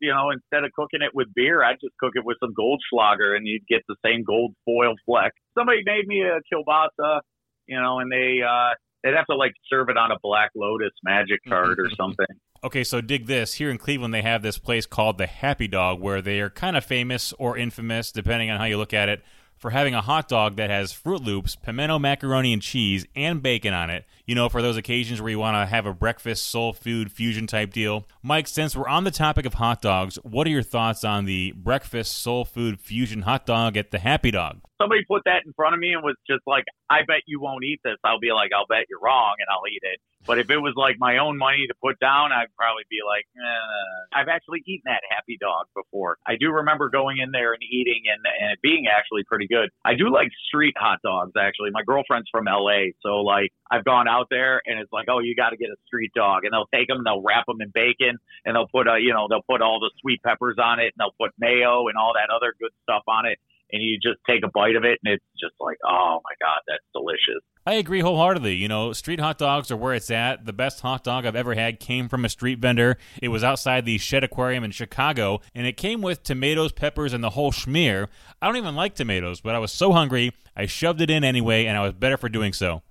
you 0.00 0.10
know, 0.10 0.30
instead 0.30 0.64
of 0.64 0.72
cooking 0.72 1.02
it 1.02 1.10
with 1.12 1.28
beer, 1.34 1.62
I'd 1.62 1.76
just 1.82 1.98
cook 2.00 2.12
it 2.14 2.24
with 2.24 2.38
some 2.40 2.54
Goldschlager 2.58 3.36
and 3.36 3.46
you'd 3.46 3.66
get 3.68 3.82
the 3.88 3.96
same 4.02 4.24
gold 4.24 4.54
foil 4.64 4.94
fleck. 5.04 5.32
Somebody 5.54 5.82
made 5.84 6.06
me 6.06 6.22
a 6.22 6.40
kielbasa, 6.50 7.20
you 7.66 7.78
know, 7.78 7.98
and 7.98 8.10
they 8.10 8.40
uh 8.42 8.72
they'd 9.02 9.14
have 9.14 9.26
to 9.26 9.36
like 9.36 9.54
serve 9.68 9.88
it 9.88 9.96
on 9.96 10.10
a 10.10 10.18
black 10.22 10.50
lotus 10.54 10.92
magic 11.02 11.40
mm-hmm. 11.42 11.50
card 11.50 11.80
or 11.80 11.90
something. 11.96 12.26
Okay, 12.64 12.84
so 12.84 13.00
dig 13.00 13.26
this. 13.26 13.54
Here 13.54 13.70
in 13.70 13.78
Cleveland, 13.78 14.14
they 14.14 14.22
have 14.22 14.42
this 14.42 14.56
place 14.56 14.86
called 14.86 15.18
the 15.18 15.26
Happy 15.26 15.66
Dog 15.66 16.00
where 16.00 16.22
they 16.22 16.38
are 16.40 16.50
kind 16.50 16.76
of 16.76 16.84
famous 16.84 17.32
or 17.38 17.56
infamous, 17.56 18.12
depending 18.12 18.50
on 18.50 18.58
how 18.58 18.66
you 18.66 18.78
look 18.78 18.94
at 18.94 19.08
it, 19.08 19.22
for 19.62 19.70
having 19.70 19.94
a 19.94 20.02
hot 20.02 20.26
dog 20.26 20.56
that 20.56 20.70
has 20.70 20.92
Froot 20.92 21.24
Loops, 21.24 21.54
pimento 21.54 21.96
macaroni 21.96 22.52
and 22.52 22.60
cheese, 22.60 23.06
and 23.14 23.40
bacon 23.40 23.72
on 23.72 23.90
it. 23.90 24.04
You 24.26 24.34
know, 24.34 24.48
for 24.48 24.60
those 24.60 24.76
occasions 24.76 25.22
where 25.22 25.30
you 25.30 25.38
want 25.38 25.54
to 25.54 25.66
have 25.66 25.86
a 25.86 25.94
breakfast 25.94 26.48
soul 26.48 26.72
food 26.72 27.12
fusion 27.12 27.46
type 27.46 27.72
deal. 27.72 28.04
Mike, 28.24 28.48
since 28.48 28.74
we're 28.74 28.88
on 28.88 29.04
the 29.04 29.12
topic 29.12 29.46
of 29.46 29.54
hot 29.54 29.80
dogs, 29.80 30.16
what 30.24 30.48
are 30.48 30.50
your 30.50 30.64
thoughts 30.64 31.04
on 31.04 31.26
the 31.26 31.52
breakfast 31.52 32.20
soul 32.20 32.44
food 32.44 32.80
fusion 32.80 33.22
hot 33.22 33.46
dog 33.46 33.76
at 33.76 33.92
the 33.92 34.00
Happy 34.00 34.32
Dog? 34.32 34.60
Somebody 34.80 35.04
put 35.04 35.22
that 35.26 35.42
in 35.46 35.52
front 35.52 35.74
of 35.74 35.80
me 35.80 35.92
and 35.92 36.02
was 36.02 36.16
just 36.28 36.42
like, 36.44 36.64
I 36.90 37.02
bet 37.06 37.22
you 37.26 37.40
won't 37.40 37.62
eat 37.62 37.78
this. 37.84 37.96
I'll 38.02 38.18
be 38.18 38.32
like, 38.34 38.50
I'll 38.52 38.66
bet 38.66 38.86
you're 38.90 38.98
wrong 39.00 39.36
and 39.38 39.46
I'll 39.48 39.68
eat 39.70 39.82
it. 39.82 40.00
But 40.26 40.38
if 40.38 40.50
it 40.50 40.58
was 40.58 40.74
like 40.76 40.96
my 40.98 41.18
own 41.18 41.36
money 41.36 41.66
to 41.66 41.74
put 41.82 41.98
down, 41.98 42.32
I'd 42.32 42.54
probably 42.56 42.84
be 42.88 42.98
like, 43.06 43.26
eh. 43.36 44.18
I've 44.20 44.28
actually 44.28 44.62
eaten 44.66 44.84
that 44.86 45.02
Happy 45.10 45.36
Dog 45.40 45.66
before. 45.74 46.18
I 46.26 46.36
do 46.36 46.50
remember 46.50 46.88
going 46.90 47.18
in 47.18 47.32
there 47.32 47.52
and 47.52 47.62
eating 47.62 48.02
and, 48.06 48.20
and 48.40 48.52
it 48.52 48.62
being 48.62 48.86
actually 48.86 49.24
pretty 49.24 49.48
good. 49.48 49.70
I 49.84 49.94
do 49.94 50.12
like 50.12 50.30
street 50.46 50.74
hot 50.78 51.00
dogs, 51.02 51.32
actually. 51.38 51.70
My 51.70 51.82
girlfriend's 51.82 52.28
from 52.30 52.44
LA. 52.44 52.94
So, 53.02 53.20
like, 53.22 53.52
I've 53.70 53.84
gone 53.84 54.06
out 54.06 54.28
there 54.30 54.62
and 54.66 54.78
it's 54.78 54.92
like, 54.92 55.06
oh, 55.08 55.18
you 55.18 55.34
got 55.34 55.50
to 55.50 55.56
get 55.56 55.70
a 55.70 55.76
street 55.86 56.12
dog. 56.14 56.44
And 56.44 56.52
they'll 56.52 56.70
take 56.72 56.88
them 56.88 56.98
and 56.98 57.06
they'll 57.06 57.22
wrap 57.22 57.46
them 57.46 57.60
in 57.60 57.70
bacon 57.70 58.18
and 58.44 58.54
they'll 58.54 58.68
put, 58.68 58.86
a, 58.86 59.00
you 59.00 59.12
know, 59.12 59.26
they'll 59.28 59.42
put 59.48 59.60
all 59.60 59.80
the 59.80 59.90
sweet 60.00 60.22
peppers 60.22 60.56
on 60.62 60.78
it 60.78 60.94
and 60.94 60.98
they'll 60.98 61.16
put 61.18 61.32
mayo 61.38 61.88
and 61.88 61.96
all 61.96 62.12
that 62.14 62.30
other 62.30 62.54
good 62.60 62.72
stuff 62.84 63.02
on 63.08 63.26
it. 63.26 63.38
And 63.72 63.82
you 63.82 63.98
just 64.02 64.20
take 64.28 64.44
a 64.44 64.50
bite 64.52 64.76
of 64.76 64.84
it 64.84 64.98
and 65.02 65.14
it's 65.14 65.24
just 65.40 65.54
like, 65.58 65.78
oh 65.82 66.20
my 66.22 66.34
God, 66.40 66.60
that's 66.68 66.84
delicious. 66.92 67.42
I 67.64 67.74
agree 67.74 68.00
wholeheartedly. 68.00 68.54
You 68.54 68.68
know, 68.68 68.92
street 68.92 69.20
hot 69.20 69.38
dogs 69.38 69.70
are 69.70 69.76
where 69.76 69.94
it's 69.94 70.10
at. 70.10 70.44
The 70.44 70.52
best 70.52 70.80
hot 70.80 71.04
dog 71.04 71.24
I've 71.24 71.36
ever 71.36 71.54
had 71.54 71.80
came 71.80 72.08
from 72.08 72.24
a 72.24 72.28
street 72.28 72.58
vendor. 72.58 72.98
It 73.22 73.28
was 73.28 73.42
outside 73.42 73.86
the 73.86 73.98
Shedd 73.98 74.24
Aquarium 74.24 74.64
in 74.64 74.72
Chicago, 74.72 75.40
and 75.54 75.66
it 75.66 75.76
came 75.76 76.02
with 76.02 76.22
tomatoes, 76.22 76.72
peppers, 76.72 77.12
and 77.12 77.22
the 77.22 77.30
whole 77.30 77.52
schmear. 77.52 78.08
I 78.42 78.46
don't 78.46 78.56
even 78.56 78.74
like 78.74 78.94
tomatoes, 78.94 79.40
but 79.40 79.54
I 79.54 79.58
was 79.58 79.72
so 79.72 79.92
hungry, 79.92 80.32
I 80.56 80.66
shoved 80.66 81.00
it 81.00 81.10
in 81.10 81.24
anyway, 81.24 81.66
and 81.66 81.78
I 81.78 81.82
was 81.82 81.92
better 81.92 82.16
for 82.16 82.28
doing 82.28 82.52
so. 82.52 82.82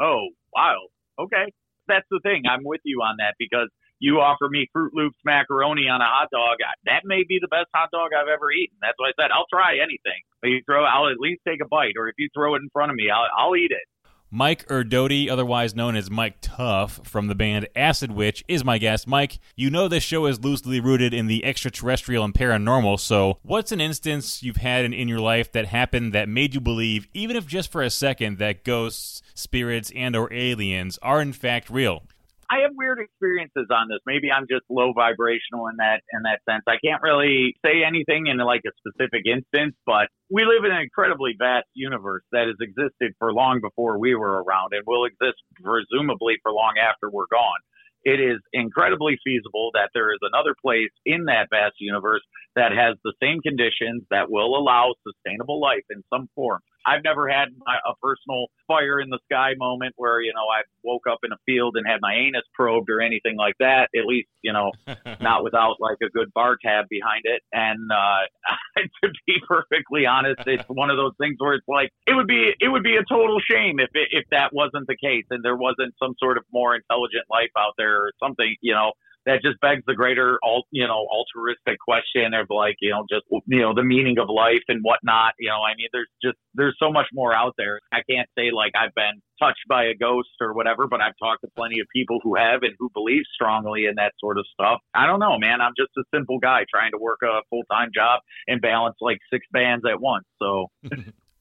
Oh, 0.00 0.28
wow. 0.54 0.76
Okay. 1.18 1.52
That's 1.88 2.06
the 2.10 2.20
thing. 2.22 2.44
I'm 2.48 2.64
with 2.64 2.80
you 2.84 3.00
on 3.02 3.16
that 3.18 3.34
because 3.38 3.68
you 4.00 4.18
offer 4.18 4.48
me 4.48 4.66
Froot 4.74 4.90
Loops 4.92 5.18
macaroni 5.24 5.86
on 5.88 6.00
a 6.00 6.08
hot 6.08 6.28
dog. 6.32 6.56
That 6.86 7.02
may 7.04 7.22
be 7.28 7.38
the 7.40 7.48
best 7.48 7.68
hot 7.74 7.90
dog 7.92 8.10
I've 8.16 8.32
ever 8.32 8.50
eaten. 8.50 8.76
That's 8.80 8.96
why 8.96 9.08
I 9.08 9.16
said 9.20 9.30
I'll 9.30 9.46
try 9.52 9.76
anything. 9.76 10.24
But 10.40 10.48
you 10.48 10.62
throw, 10.64 10.84
I'll 10.84 11.12
at 11.12 11.20
least 11.20 11.42
take 11.46 11.60
a 11.62 11.68
bite, 11.68 11.94
or 12.00 12.08
if 12.08 12.16
you 12.18 12.28
throw 12.34 12.54
it 12.56 12.64
in 12.64 12.70
front 12.72 12.90
of 12.90 12.96
me, 12.96 13.12
I'll, 13.12 13.28
I'll 13.36 13.56
eat 13.56 13.70
it. 13.70 13.84
Mike 14.32 14.64
Erdody, 14.68 15.28
otherwise 15.28 15.74
known 15.74 15.96
as 15.96 16.08
Mike 16.08 16.36
Tuff 16.40 17.00
from 17.02 17.26
the 17.26 17.34
band 17.34 17.68
Acid 17.74 18.12
Witch, 18.12 18.44
is 18.46 18.64
my 18.64 18.78
guest. 18.78 19.08
Mike, 19.08 19.40
you 19.56 19.70
know 19.70 19.88
this 19.88 20.04
show 20.04 20.26
is 20.26 20.44
loosely 20.44 20.78
rooted 20.78 21.12
in 21.12 21.26
the 21.26 21.44
extraterrestrial 21.44 22.24
and 22.24 22.32
paranormal, 22.32 23.00
so 23.00 23.38
what's 23.42 23.72
an 23.72 23.80
instance 23.80 24.40
you've 24.40 24.58
had 24.58 24.84
in, 24.84 24.92
in 24.92 25.08
your 25.08 25.18
life 25.18 25.50
that 25.50 25.66
happened 25.66 26.12
that 26.12 26.28
made 26.28 26.54
you 26.54 26.60
believe, 26.60 27.08
even 27.12 27.34
if 27.34 27.44
just 27.44 27.72
for 27.72 27.82
a 27.82 27.90
second, 27.90 28.38
that 28.38 28.62
ghosts, 28.62 29.20
spirits, 29.34 29.90
and 29.96 30.14
or 30.14 30.32
aliens 30.32 30.96
are 31.02 31.20
in 31.20 31.32
fact 31.32 31.68
real? 31.68 32.04
I 32.50 32.66
have 32.66 32.72
weird 32.74 32.98
experiences 32.98 33.70
on 33.70 33.86
this. 33.88 34.00
Maybe 34.06 34.26
I'm 34.30 34.46
just 34.50 34.66
low 34.68 34.92
vibrational 34.92 35.68
in 35.68 35.76
that 35.78 36.02
in 36.12 36.26
that 36.26 36.42
sense. 36.48 36.64
I 36.66 36.82
can't 36.82 37.00
really 37.00 37.54
say 37.64 37.86
anything 37.86 38.26
in 38.26 38.38
like 38.38 38.62
a 38.66 38.74
specific 38.82 39.22
instance, 39.24 39.76
but 39.86 40.10
we 40.28 40.42
live 40.42 40.66
in 40.66 40.72
an 40.74 40.82
incredibly 40.82 41.38
vast 41.38 41.70
universe 41.74 42.24
that 42.32 42.50
has 42.50 42.58
existed 42.58 43.14
for 43.18 43.32
long 43.32 43.60
before 43.62 43.98
we 43.98 44.16
were 44.16 44.42
around 44.42 44.74
and 44.74 44.82
will 44.86 45.06
exist 45.06 45.38
presumably 45.62 46.42
for 46.42 46.50
long 46.50 46.74
after 46.76 47.08
we're 47.08 47.30
gone 47.30 47.62
it 48.04 48.20
is 48.20 48.40
incredibly 48.52 49.18
feasible 49.24 49.70
that 49.74 49.90
there 49.94 50.12
is 50.12 50.18
another 50.22 50.54
place 50.60 50.90
in 51.04 51.26
that 51.26 51.48
vast 51.50 51.74
universe 51.78 52.22
that 52.56 52.72
has 52.72 52.96
the 53.04 53.12
same 53.22 53.40
conditions 53.40 54.02
that 54.10 54.30
will 54.30 54.56
allow 54.56 54.94
sustainable 55.06 55.60
life 55.60 55.84
in 55.90 56.02
some 56.12 56.28
form. 56.34 56.60
I've 56.86 57.04
never 57.04 57.28
had 57.28 57.48
a 57.66 57.94
personal 58.02 58.46
fire 58.66 59.00
in 59.00 59.10
the 59.10 59.18
sky 59.30 59.52
moment 59.56 59.94
where, 59.96 60.20
you 60.20 60.32
know, 60.34 60.46
I 60.48 60.62
woke 60.82 61.04
up 61.10 61.18
in 61.24 61.32
a 61.32 61.36
field 61.46 61.76
and 61.76 61.86
had 61.86 61.98
my 62.00 62.14
anus 62.14 62.42
probed 62.54 62.88
or 62.90 63.00
anything 63.00 63.36
like 63.36 63.54
that. 63.60 63.88
At 63.94 64.06
least, 64.06 64.28
you 64.42 64.52
know, 64.52 64.72
not 65.20 65.44
without 65.44 65.76
like 65.80 65.98
a 66.02 66.10
good 66.10 66.32
bar 66.34 66.56
tab 66.62 66.86
behind 66.88 67.22
it. 67.24 67.42
And, 67.52 67.90
uh, 67.92 68.80
to 69.04 69.10
be 69.26 69.34
perfectly 69.46 70.06
honest, 70.06 70.40
it's 70.46 70.64
one 70.68 70.90
of 70.90 70.96
those 70.96 71.12
things 71.20 71.36
where 71.38 71.54
it's 71.54 71.68
like, 71.68 71.90
it 72.06 72.14
would 72.14 72.28
be, 72.28 72.52
it 72.60 72.68
would 72.68 72.82
be 72.82 72.96
a 72.96 73.04
total 73.08 73.38
shame 73.40 73.78
if, 73.78 73.90
it, 73.94 74.08
if 74.12 74.24
that 74.30 74.52
wasn't 74.52 74.86
the 74.86 74.96
case 74.96 75.24
and 75.30 75.44
there 75.44 75.56
wasn't 75.56 75.94
some 76.02 76.14
sort 76.18 76.38
of 76.38 76.44
more 76.52 76.74
intelligent 76.74 77.24
life 77.30 77.50
out 77.58 77.74
there 77.76 78.02
or 78.02 78.12
something, 78.22 78.56
you 78.60 78.74
know, 78.74 78.92
that 79.30 79.42
just 79.42 79.60
begs 79.60 79.82
the 79.86 79.94
greater, 79.94 80.38
you 80.70 80.86
know, 80.86 81.06
altruistic 81.06 81.78
question 81.78 82.34
of 82.34 82.50
like, 82.50 82.74
you 82.80 82.90
know, 82.90 83.06
just, 83.08 83.22
you 83.46 83.62
know, 83.62 83.72
the 83.74 83.84
meaning 83.84 84.18
of 84.18 84.26
life 84.28 84.66
and 84.66 84.82
whatnot. 84.82 85.34
You 85.38 85.50
know, 85.50 85.62
I 85.62 85.78
mean, 85.78 85.86
there's 85.92 86.10
just, 86.22 86.36
there's 86.54 86.76
so 86.82 86.90
much 86.90 87.06
more 87.14 87.32
out 87.32 87.54
there. 87.56 87.78
I 87.92 88.02
can't 88.10 88.28
say 88.36 88.50
like 88.50 88.72
I've 88.74 88.94
been 88.94 89.22
touched 89.38 89.62
by 89.68 89.84
a 89.84 89.94
ghost 89.94 90.34
or 90.40 90.52
whatever, 90.52 90.88
but 90.90 91.00
I've 91.00 91.14
talked 91.22 91.42
to 91.42 91.48
plenty 91.56 91.78
of 91.78 91.86
people 91.94 92.18
who 92.22 92.34
have 92.34 92.62
and 92.62 92.74
who 92.78 92.90
believe 92.92 93.22
strongly 93.32 93.86
in 93.86 93.94
that 93.96 94.12
sort 94.18 94.36
of 94.36 94.44
stuff. 94.52 94.80
I 94.94 95.06
don't 95.06 95.20
know, 95.20 95.38
man. 95.38 95.60
I'm 95.60 95.72
just 95.78 95.94
a 95.96 96.02
simple 96.12 96.38
guy 96.38 96.66
trying 96.68 96.90
to 96.90 96.98
work 96.98 97.20
a 97.22 97.46
full 97.50 97.62
time 97.70 97.90
job 97.94 98.20
and 98.48 98.60
balance 98.60 98.96
like 99.00 99.18
six 99.32 99.46
bands 99.52 99.84
at 99.86 100.00
once. 100.00 100.24
So. 100.42 100.66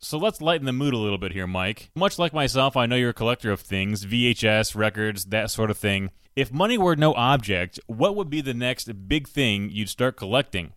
So 0.02 0.18
let's 0.18 0.40
lighten 0.40 0.66
the 0.66 0.72
mood 0.72 0.94
a 0.94 0.98
little 0.98 1.18
bit 1.18 1.34
here, 1.34 1.46
Mike. 1.46 1.92
Much 1.94 2.18
like 2.18 2.32
myself, 2.32 2.78
I 2.78 2.86
know 2.86 2.96
you're 2.96 3.10
a 3.10 3.14
collector 3.14 3.52
of 3.52 3.60
things, 3.60 4.06
VHS, 4.06 4.74
records, 4.74 5.26
that 5.26 5.52
sort 5.52 5.70
of 5.70 5.78
thing. 5.78 6.12
If 6.40 6.54
money 6.54 6.78
were 6.78 6.96
no 6.96 7.14
object, 7.16 7.82
what 7.88 8.16
would 8.16 8.30
be 8.30 8.40
the 8.40 8.54
next 8.54 9.10
big 9.10 9.28
thing 9.28 9.70
you'd 9.72 9.90
start 9.90 10.16
collecting? 10.16 10.72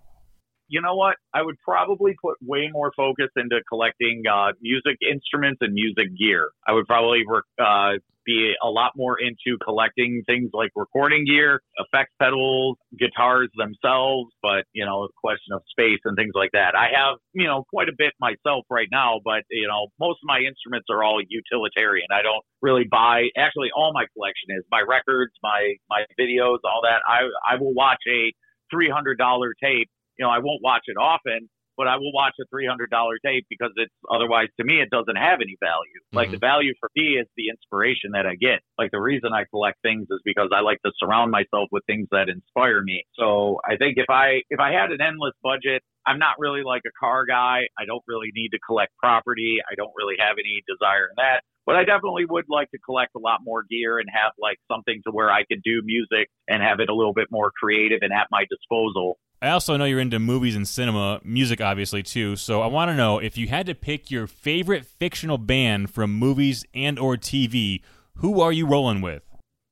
You 0.67 0.83
know 0.83 0.97
what? 0.97 1.19
I 1.33 1.43
would 1.43 1.55
probably 1.65 2.17
put 2.21 2.37
way 2.43 2.69
more 2.73 2.91
focus 2.97 3.29
into 3.37 3.61
collecting 3.69 4.25
uh, 4.27 4.55
music 4.61 4.97
instruments 5.09 5.59
and 5.61 5.73
music 5.73 6.19
gear. 6.19 6.51
I 6.67 6.73
would 6.73 6.89
probably 6.89 7.23
uh, 7.61 7.93
be 8.25 8.53
a 8.63 8.69
lot 8.69 8.93
more 8.97 9.17
into 9.19 9.59
collecting 9.63 10.23
things 10.27 10.51
like 10.53 10.71
recording 10.77 11.25
gear, 11.25 11.61
effects 11.79 12.13
pedals, 12.21 12.77
guitars 12.99 13.49
themselves, 13.57 14.33
but, 14.43 14.65
you 14.73 14.85
know, 14.85 15.05
a 15.05 15.09
question 15.21 15.53
of 15.55 15.63
space 15.71 16.01
and 16.05 16.17
things 16.17 16.33
like 16.35 16.51
that. 16.53 16.75
I 16.75 16.89
have, 16.95 17.19
you 17.33 17.47
know, 17.47 17.65
quite 17.71 17.89
a 17.89 17.97
bit 17.97 18.13
myself 18.21 18.65
right 18.71 18.89
now, 18.91 19.21
but, 19.25 19.43
you 19.51 19.67
know, 19.67 19.89
most 20.01 20.19
of 20.23 20.27
my 20.27 20.39
instruments 20.39 20.87
are 20.91 21.03
all 21.03 21.21
utilitarian. 21.21 22.07
I 22.11 22.23
don't 22.23 22.45
really 22.61 22.85
buy, 22.91 23.29
actually, 23.37 23.69
all 23.75 23.93
my 23.93 24.07
collection 24.15 24.57
is 24.57 24.65
my 24.71 24.83
records, 24.87 25.33
my, 25.43 25.75
my 25.91 26.05
videos, 26.19 26.59
all 26.65 26.83
that. 26.85 27.03
I, 27.07 27.29
I 27.47 27.57
will 27.61 27.75
watch 27.75 28.03
a 28.09 28.33
$300 28.75 29.17
tape. 29.63 29.89
You 30.19 30.27
know, 30.27 30.31
I 30.31 30.39
won't 30.39 30.63
watch 30.63 30.83
it 30.87 30.97
often, 30.97 31.49
but 31.83 31.91
I 31.91 31.97
will 31.97 32.13
watch 32.13 32.39
a 32.39 32.47
$300 32.55 32.87
tape 33.27 33.45
because 33.51 33.73
it's 33.75 33.93
otherwise 34.07 34.47
to 34.61 34.65
me, 34.65 34.79
it 34.79 34.89
doesn't 34.89 35.19
have 35.19 35.43
any 35.43 35.59
value. 35.59 35.99
Mm-hmm. 35.99 36.17
Like 36.17 36.31
the 36.31 36.39
value 36.39 36.75
for 36.79 36.89
me 36.95 37.19
is 37.19 37.27
the 37.37 37.51
inspiration 37.51 38.15
that 38.15 38.25
I 38.25 38.39
get. 38.39 38.63
Like 38.79 38.93
the 38.93 39.01
reason 39.01 39.35
I 39.35 39.51
collect 39.51 39.83
things 39.83 40.07
is 40.09 40.23
because 40.25 40.55
I 40.55 40.61
like 40.61 40.79
to 40.87 40.93
surround 41.03 41.33
myself 41.33 41.67
with 41.73 41.83
things 41.91 42.07
that 42.13 42.29
inspire 42.29 42.87
me. 42.87 43.03
So 43.19 43.59
I 43.67 43.75
think 43.83 43.99
if 43.99 44.07
I, 44.09 44.47
if 44.49 44.61
I 44.61 44.71
had 44.71 44.95
an 44.95 45.03
endless 45.03 45.35
budget, 45.43 45.83
I'm 46.07 46.23
not 46.23 46.39
really 46.39 46.63
like 46.63 46.83
a 46.87 46.95
car 46.95 47.27
guy. 47.27 47.67
I 47.75 47.83
don't 47.85 48.07
really 48.07 48.31
need 48.33 48.51
to 48.55 48.61
collect 48.63 48.95
property. 49.03 49.59
I 49.67 49.75
don't 49.75 49.93
really 49.99 50.23
have 50.23 50.39
any 50.39 50.63
desire 50.71 51.11
in 51.11 51.19
that. 51.19 51.43
But 51.67 51.75
I 51.75 51.83
definitely 51.83 52.27
would 52.31 52.47
like 52.49 52.71
to 52.71 52.79
collect 52.79 53.11
a 53.17 53.21
lot 53.21 53.41
more 53.43 53.67
gear 53.69 53.99
and 53.99 54.07
have 54.07 54.39
like 54.39 54.59
something 54.71 55.03
to 55.03 55.11
where 55.11 55.31
I 55.31 55.43
could 55.51 55.63
do 55.67 55.83
music 55.83 56.31
and 56.47 56.63
have 56.63 56.79
it 56.79 56.91
a 56.91 56.95
little 56.95 57.15
bit 57.15 57.27
more 57.31 57.51
creative 57.51 58.03
and 58.03 58.13
at 58.13 58.31
my 58.31 58.47
disposal 58.47 59.19
I 59.43 59.49
also 59.51 59.77
know 59.77 59.85
you're 59.85 59.99
into 59.99 60.21
movies 60.21 60.55
and 60.55 60.69
cinema, 60.69 61.21
music 61.25 61.61
obviously 61.61 62.05
too. 62.05 62.37
So 62.37 62.63
I 62.63 62.69
want 62.69 62.91
to 62.91 62.95
know 62.95 63.19
if 63.19 63.37
you 63.37 63.49
had 63.49 63.67
to 63.67 63.75
pick 63.75 64.09
your 64.09 64.29
favorite 64.29 64.87
fictional 64.87 65.37
band 65.37 65.91
from 65.91 66.15
movies 66.15 66.65
and 66.73 66.97
or 66.97 67.17
TV, 67.17 67.83
who 68.19 68.41
are 68.41 68.53
you 68.53 68.69
rolling 68.69 69.01
with? 69.01 69.25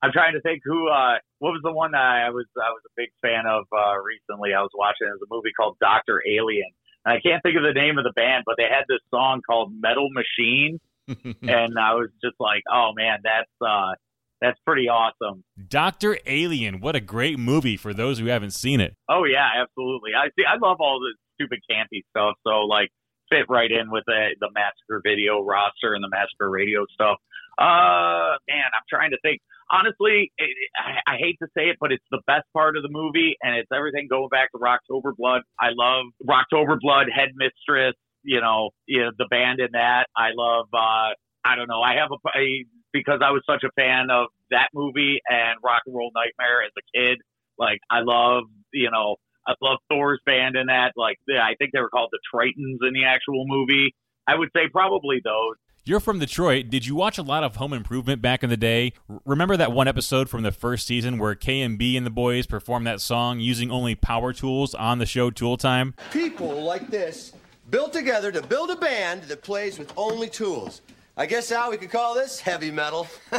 I'm 0.03 0.11
trying 0.11 0.33
to 0.33 0.41
think 0.41 0.63
who. 0.65 0.89
Uh, 0.89 1.19
what 1.39 1.53
was 1.53 1.61
the 1.63 1.71
one 1.71 1.93
that 1.93 2.03
I 2.03 2.31
was 2.31 2.47
I 2.57 2.71
was 2.71 2.83
a 2.85 2.93
big 2.97 3.11
fan 3.23 3.45
of 3.47 3.63
uh, 3.71 3.97
recently? 4.03 4.55
I 4.55 4.61
was 4.61 4.73
watching. 4.75 5.07
It 5.07 5.21
was 5.21 5.29
a 5.31 5.33
movie 5.33 5.53
called 5.57 5.77
Doctor 5.81 6.21
Alien. 6.27 6.67
And 7.05 7.15
I 7.15 7.21
can't 7.21 7.41
think 7.41 7.57
of 7.57 7.63
the 7.63 7.73
name 7.73 7.97
of 7.97 8.03
the 8.03 8.13
band, 8.17 8.43
but 8.45 8.57
they 8.59 8.65
had 8.65 8.85
this 8.89 9.01
song 9.15 9.41
called 9.49 9.73
Metal 9.79 10.09
Machine, 10.11 10.81
and 11.07 11.79
I 11.79 11.95
was 11.95 12.11
just 12.25 12.37
like, 12.41 12.63
oh 12.71 12.91
man, 12.97 13.21
that's 13.23 13.55
uh, 13.63 13.95
that's 14.41 14.59
pretty 14.67 14.89
awesome. 14.89 15.45
Doctor 15.69 16.19
Alien, 16.27 16.81
what 16.81 16.97
a 16.97 17.01
great 17.01 17.39
movie 17.39 17.77
for 17.77 17.93
those 17.93 18.19
who 18.19 18.27
haven't 18.27 18.53
seen 18.53 18.81
it. 18.81 18.95
Oh 19.09 19.25
yeah, 19.25 19.49
absolutely. 19.61 20.13
I 20.17 20.29
see. 20.39 20.45
I 20.47 20.55
love 20.55 20.79
all 20.81 21.01
the 21.01 21.15
stupid 21.35 21.61
campy 21.71 22.03
stuff. 22.11 22.35
So 22.47 22.61
like, 22.67 22.89
fit 23.31 23.47
right 23.49 23.71
in 23.71 23.91
with 23.91 24.05
the 24.07 24.35
the 24.41 24.49
Massacre 24.55 25.01
video 25.05 25.43
roster 25.45 25.95
and 25.95 26.03
the 26.03 26.09
Massacre 26.11 26.51
radio 26.51 26.85
stuff. 26.93 27.19
Uh, 27.59 28.39
man, 28.49 28.65
I'm 28.73 28.87
trying 28.89 29.11
to 29.11 29.19
think. 29.23 29.41
Honestly, 29.73 30.33
it, 30.39 30.51
I, 30.75 31.15
I 31.15 31.17
hate 31.19 31.37
to 31.43 31.49
say 31.57 31.69
it, 31.69 31.77
but 31.81 31.93
it's 31.93 32.05
the 32.11 32.21
best 32.27 32.47
part 32.53 32.77
of 32.77 32.83
the 32.83 32.89
movie, 32.91 33.37
and 33.43 33.55
it's 33.55 33.69
everything 33.73 34.09
going 34.11 34.29
back 34.29 34.51
to 34.53 34.59
Rocktober 34.59 35.15
Blood. 35.17 35.43
I 35.61 35.69
love 35.71 36.07
Rocktober 36.27 36.79
Blood, 36.81 37.07
Headmistress. 37.15 37.95
You 38.23 38.41
know, 38.41 38.71
you 38.87 39.03
know 39.03 39.11
the 39.17 39.27
band 39.31 39.61
in 39.61 39.69
that. 39.73 40.07
I 40.17 40.31
love. 40.35 40.67
uh 40.75 41.15
I 41.43 41.57
don't 41.57 41.69
know. 41.69 41.81
I 41.81 41.95
have 41.95 42.11
a, 42.13 42.39
a 42.39 42.65
because 42.93 43.21
I 43.25 43.31
was 43.31 43.43
such 43.47 43.65
a 43.65 43.71
fan 43.73 44.09
of 44.11 44.27
that 44.51 44.69
movie 44.75 45.21
and 45.29 45.59
Rock 45.65 45.83
and 45.87 45.95
Roll 45.95 46.11
Nightmare 46.15 46.63
as 46.65 46.73
a 46.77 46.99
kid. 46.99 47.19
Like 47.59 47.81
I 47.91 48.01
love, 48.01 48.45
you 48.73 48.91
know, 48.91 49.17
I 49.47 49.55
love 49.63 49.79
Thor's 49.89 50.21
band 50.27 50.57
in 50.57 50.67
that. 50.67 50.93
Like 50.97 51.19
I 51.29 51.55
think 51.59 51.73
they 51.73 51.81
were 51.81 51.91
called 51.91 52.11
the 52.13 52.21
Tritons 52.33 52.87
in 52.87 52.95
the 52.95 53.05
actual 53.07 53.45
movie. 53.47 53.95
I 54.27 54.37
would 54.37 54.51
say 54.55 54.69
probably 54.71 55.21
those. 55.25 55.57
You're 55.85 55.99
from 55.99 56.19
Detroit. 56.19 56.69
Did 56.69 56.87
you 56.87 56.95
watch 56.95 57.17
a 57.17 57.23
lot 57.23 57.43
of 57.43 57.57
Home 57.57 57.73
Improvement 57.73 58.21
back 58.21 58.43
in 58.43 58.51
the 58.51 58.57
day? 58.57 58.93
Remember 59.25 59.57
that 59.57 59.73
one 59.73 59.89
episode 59.89 60.29
from 60.29 60.43
the 60.43 60.53
first 60.53 60.87
season 60.87 61.19
where 61.19 61.35
K&B 61.35 61.97
and 61.97 62.05
the 62.05 62.11
boys 62.11 62.47
performed 62.47 62.87
that 62.87 63.01
song 63.01 63.41
using 63.41 63.71
only 63.71 63.95
power 63.95 64.35
tools 64.35 64.75
on 64.75 64.99
the 64.99 65.07
show 65.07 65.31
Tool 65.31 65.57
Time? 65.57 65.95
People 66.13 66.63
like 66.63 66.89
this 66.89 67.33
built 67.71 67.95
together 67.95 68.31
to 68.31 68.43
build 68.43 68.71
a 68.71 68.77
band 68.77 69.23
that 69.25 69.43
plays 69.43 69.79
with 69.79 69.91
only 69.97 70.29
tools. 70.29 70.83
I 71.17 71.27
guess, 71.27 71.51
Al, 71.53 71.71
we 71.71 71.77
could 71.77 71.91
call 71.91 72.15
this 72.15 72.41
heavy 72.41 72.71
metal. 72.71 73.09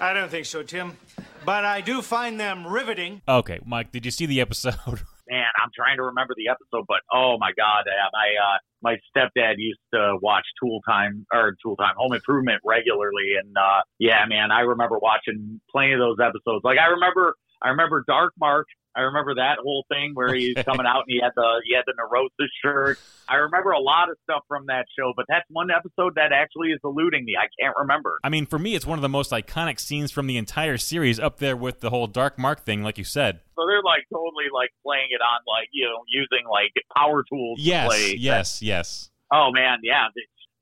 I 0.00 0.12
don't 0.12 0.30
think 0.30 0.46
so, 0.46 0.62
Tim. 0.62 0.96
But 1.44 1.64
I 1.64 1.80
do 1.80 2.02
find 2.02 2.38
them 2.38 2.66
riveting. 2.66 3.22
Okay, 3.26 3.58
Mike, 3.64 3.90
did 3.90 4.04
you 4.04 4.10
see 4.10 4.26
the 4.26 4.40
episode? 4.40 4.74
Man, 5.30 5.46
I'm 5.62 5.70
trying 5.74 5.96
to 5.96 6.04
remember 6.04 6.34
the 6.36 6.48
episode, 6.48 6.84
but 6.88 7.00
oh 7.12 7.36
my 7.38 7.50
god, 7.54 7.84
my 7.86 8.28
uh, 8.42 8.58
my 8.80 8.96
stepdad 9.14 9.56
used 9.58 9.80
to 9.92 10.16
watch 10.22 10.44
Tool 10.58 10.80
Time 10.88 11.26
or 11.30 11.54
Tool 11.62 11.76
Time 11.76 11.94
Home 11.98 12.14
Improvement 12.14 12.62
regularly, 12.64 13.34
and 13.38 13.54
uh, 13.54 13.82
yeah, 13.98 14.24
man, 14.26 14.50
I 14.50 14.60
remember 14.60 14.98
watching 14.98 15.60
plenty 15.70 15.92
of 15.92 15.98
those 15.98 16.16
episodes. 16.18 16.64
Like 16.64 16.78
I 16.78 16.86
remember, 16.92 17.34
I 17.62 17.68
remember 17.68 18.04
Dark 18.06 18.32
Mark 18.40 18.68
I 18.98 19.02
remember 19.02 19.36
that 19.36 19.58
whole 19.62 19.86
thing 19.88 20.10
where 20.14 20.34
he's 20.34 20.54
coming 20.66 20.86
out 20.86 21.06
and 21.06 21.14
he 21.14 21.20
had 21.22 21.30
the 21.36 21.62
he 21.64 21.74
had 21.74 21.84
the 21.86 21.94
neurosis 21.96 22.50
shirt. 22.60 22.98
I 23.28 23.36
remember 23.36 23.70
a 23.70 23.78
lot 23.78 24.10
of 24.10 24.16
stuff 24.24 24.42
from 24.48 24.66
that 24.66 24.86
show, 24.98 25.12
but 25.14 25.26
that's 25.28 25.46
one 25.50 25.70
episode 25.70 26.16
that 26.16 26.32
actually 26.32 26.70
is 26.70 26.80
eluding 26.82 27.24
me. 27.24 27.34
I 27.38 27.46
can't 27.62 27.76
remember. 27.78 28.18
I 28.24 28.28
mean, 28.28 28.46
for 28.46 28.58
me, 28.58 28.74
it's 28.74 28.86
one 28.86 28.98
of 28.98 29.02
the 29.02 29.08
most 29.08 29.30
iconic 29.30 29.78
scenes 29.78 30.10
from 30.10 30.26
the 30.26 30.36
entire 30.36 30.78
series, 30.78 31.20
up 31.20 31.38
there 31.38 31.56
with 31.56 31.80
the 31.80 31.90
whole 31.90 32.08
Dark 32.08 32.38
Mark 32.38 32.64
thing, 32.64 32.82
like 32.82 32.98
you 32.98 33.04
said. 33.04 33.40
So 33.54 33.66
they're 33.66 33.82
like 33.82 34.02
totally 34.12 34.50
like 34.52 34.70
playing 34.84 35.08
it 35.10 35.22
on 35.22 35.40
like 35.46 35.68
you 35.72 35.84
know 35.84 36.02
using 36.08 36.44
like 36.50 36.72
power 36.96 37.24
tools. 37.30 37.60
Yes, 37.62 38.14
yes, 38.14 38.62
yes. 38.62 39.10
Oh 39.32 39.52
man, 39.52 39.78
yeah 39.82 40.08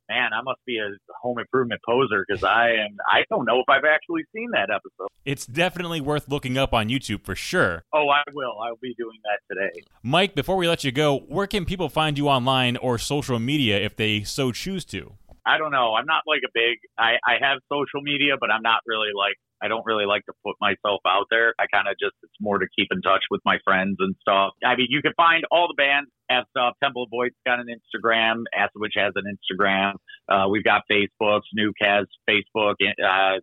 man, 0.09 0.31
I 0.33 0.43
must 0.43 0.61
be 0.67 0.79
a 0.79 0.89
home 1.23 1.39
improvement 1.39 1.81
poser 1.87 2.25
because 2.27 2.45
I 2.45 2.71
am. 2.71 2.97
I 3.09 3.25
don't 3.31 3.45
know 3.45 3.61
if 3.61 3.69
I've 3.69 3.85
actually 3.85 4.25
seen 4.35 4.51
that 4.53 4.71
episode. 4.71 5.09
It's 5.25 5.47
definitely 5.47 6.01
worth 6.01 6.29
looking 6.29 6.57
up 6.57 6.73
on 6.73 6.89
YouTube 6.89 7.25
for 7.25 7.35
sure. 7.35 7.85
Oh, 7.93 8.09
I 8.09 8.23
will. 8.33 8.55
I'll 8.65 8.79
be 8.81 8.95
doing 8.97 9.19
that 9.25 9.55
today. 9.55 9.83
Mike, 10.03 10.35
before 10.35 10.57
we 10.57 10.69
let 10.69 10.85
you 10.85 10.93
go, 10.93 11.19
where 11.29 11.47
can 11.47 11.65
people 11.65 11.89
find 11.89 12.17
you 12.17 12.29
online 12.29 12.77
or 12.77 12.99
social 12.99 13.39
media 13.39 13.79
if 13.79 13.97
they 13.97 14.23
so 14.23 14.53
choose 14.53 14.85
to? 14.87 15.15
I 15.47 15.59
don't 15.59 15.71
know. 15.71 15.95
I'm 15.95 16.07
not 16.07 16.23
like 16.27 16.41
a 16.45 16.51
big. 16.53 16.79
I 16.99 17.15
I 17.25 17.35
have 17.41 17.59
social 17.71 18.03
media, 18.03 18.35
but 18.39 18.51
I'm 18.51 18.63
not 18.63 18.81
really 18.87 19.11
like 19.17 19.37
I 19.63 19.69
don't 19.69 19.85
really 19.87 20.07
like 20.07 20.25
to 20.27 20.33
put 20.45 20.57
myself 20.61 21.01
out 21.07 21.27
there. 21.31 21.55
I 21.59 21.67
kind 21.73 21.89
of 21.89 21.95
just, 22.01 22.15
it's 22.23 22.33
more 22.41 22.59
to 22.59 22.67
keep 22.79 22.89
in 22.91 23.01
touch 23.03 23.25
with 23.31 23.41
my 23.45 23.59
friends 23.65 23.97
and 23.99 24.15
stuff. 24.21 24.53
I 24.65 24.77
mean, 24.77 24.89
you 24.91 25.03
can 25.03 25.13
find 25.17 25.45
all 25.51 25.69
the 25.69 25.75
bands 25.77 26.11
have 26.29 26.45
stuff. 26.51 26.75
Temple 26.83 27.05
of 27.05 27.11
Void's 27.11 27.35
got 27.47 27.59
an 27.61 27.67
Instagram. 27.67 28.45
Acid 28.55 28.73
Witch 28.77 28.95
has 28.97 29.13
an 29.17 29.25
Instagram. 29.25 29.95
Uh, 30.29 30.49
we've 30.49 30.65
got 30.65 30.83
Facebook. 30.91 31.43
Nuke 31.59 31.81
has 31.81 32.07
Facebook. 32.29 32.75
Uh, 32.83 33.41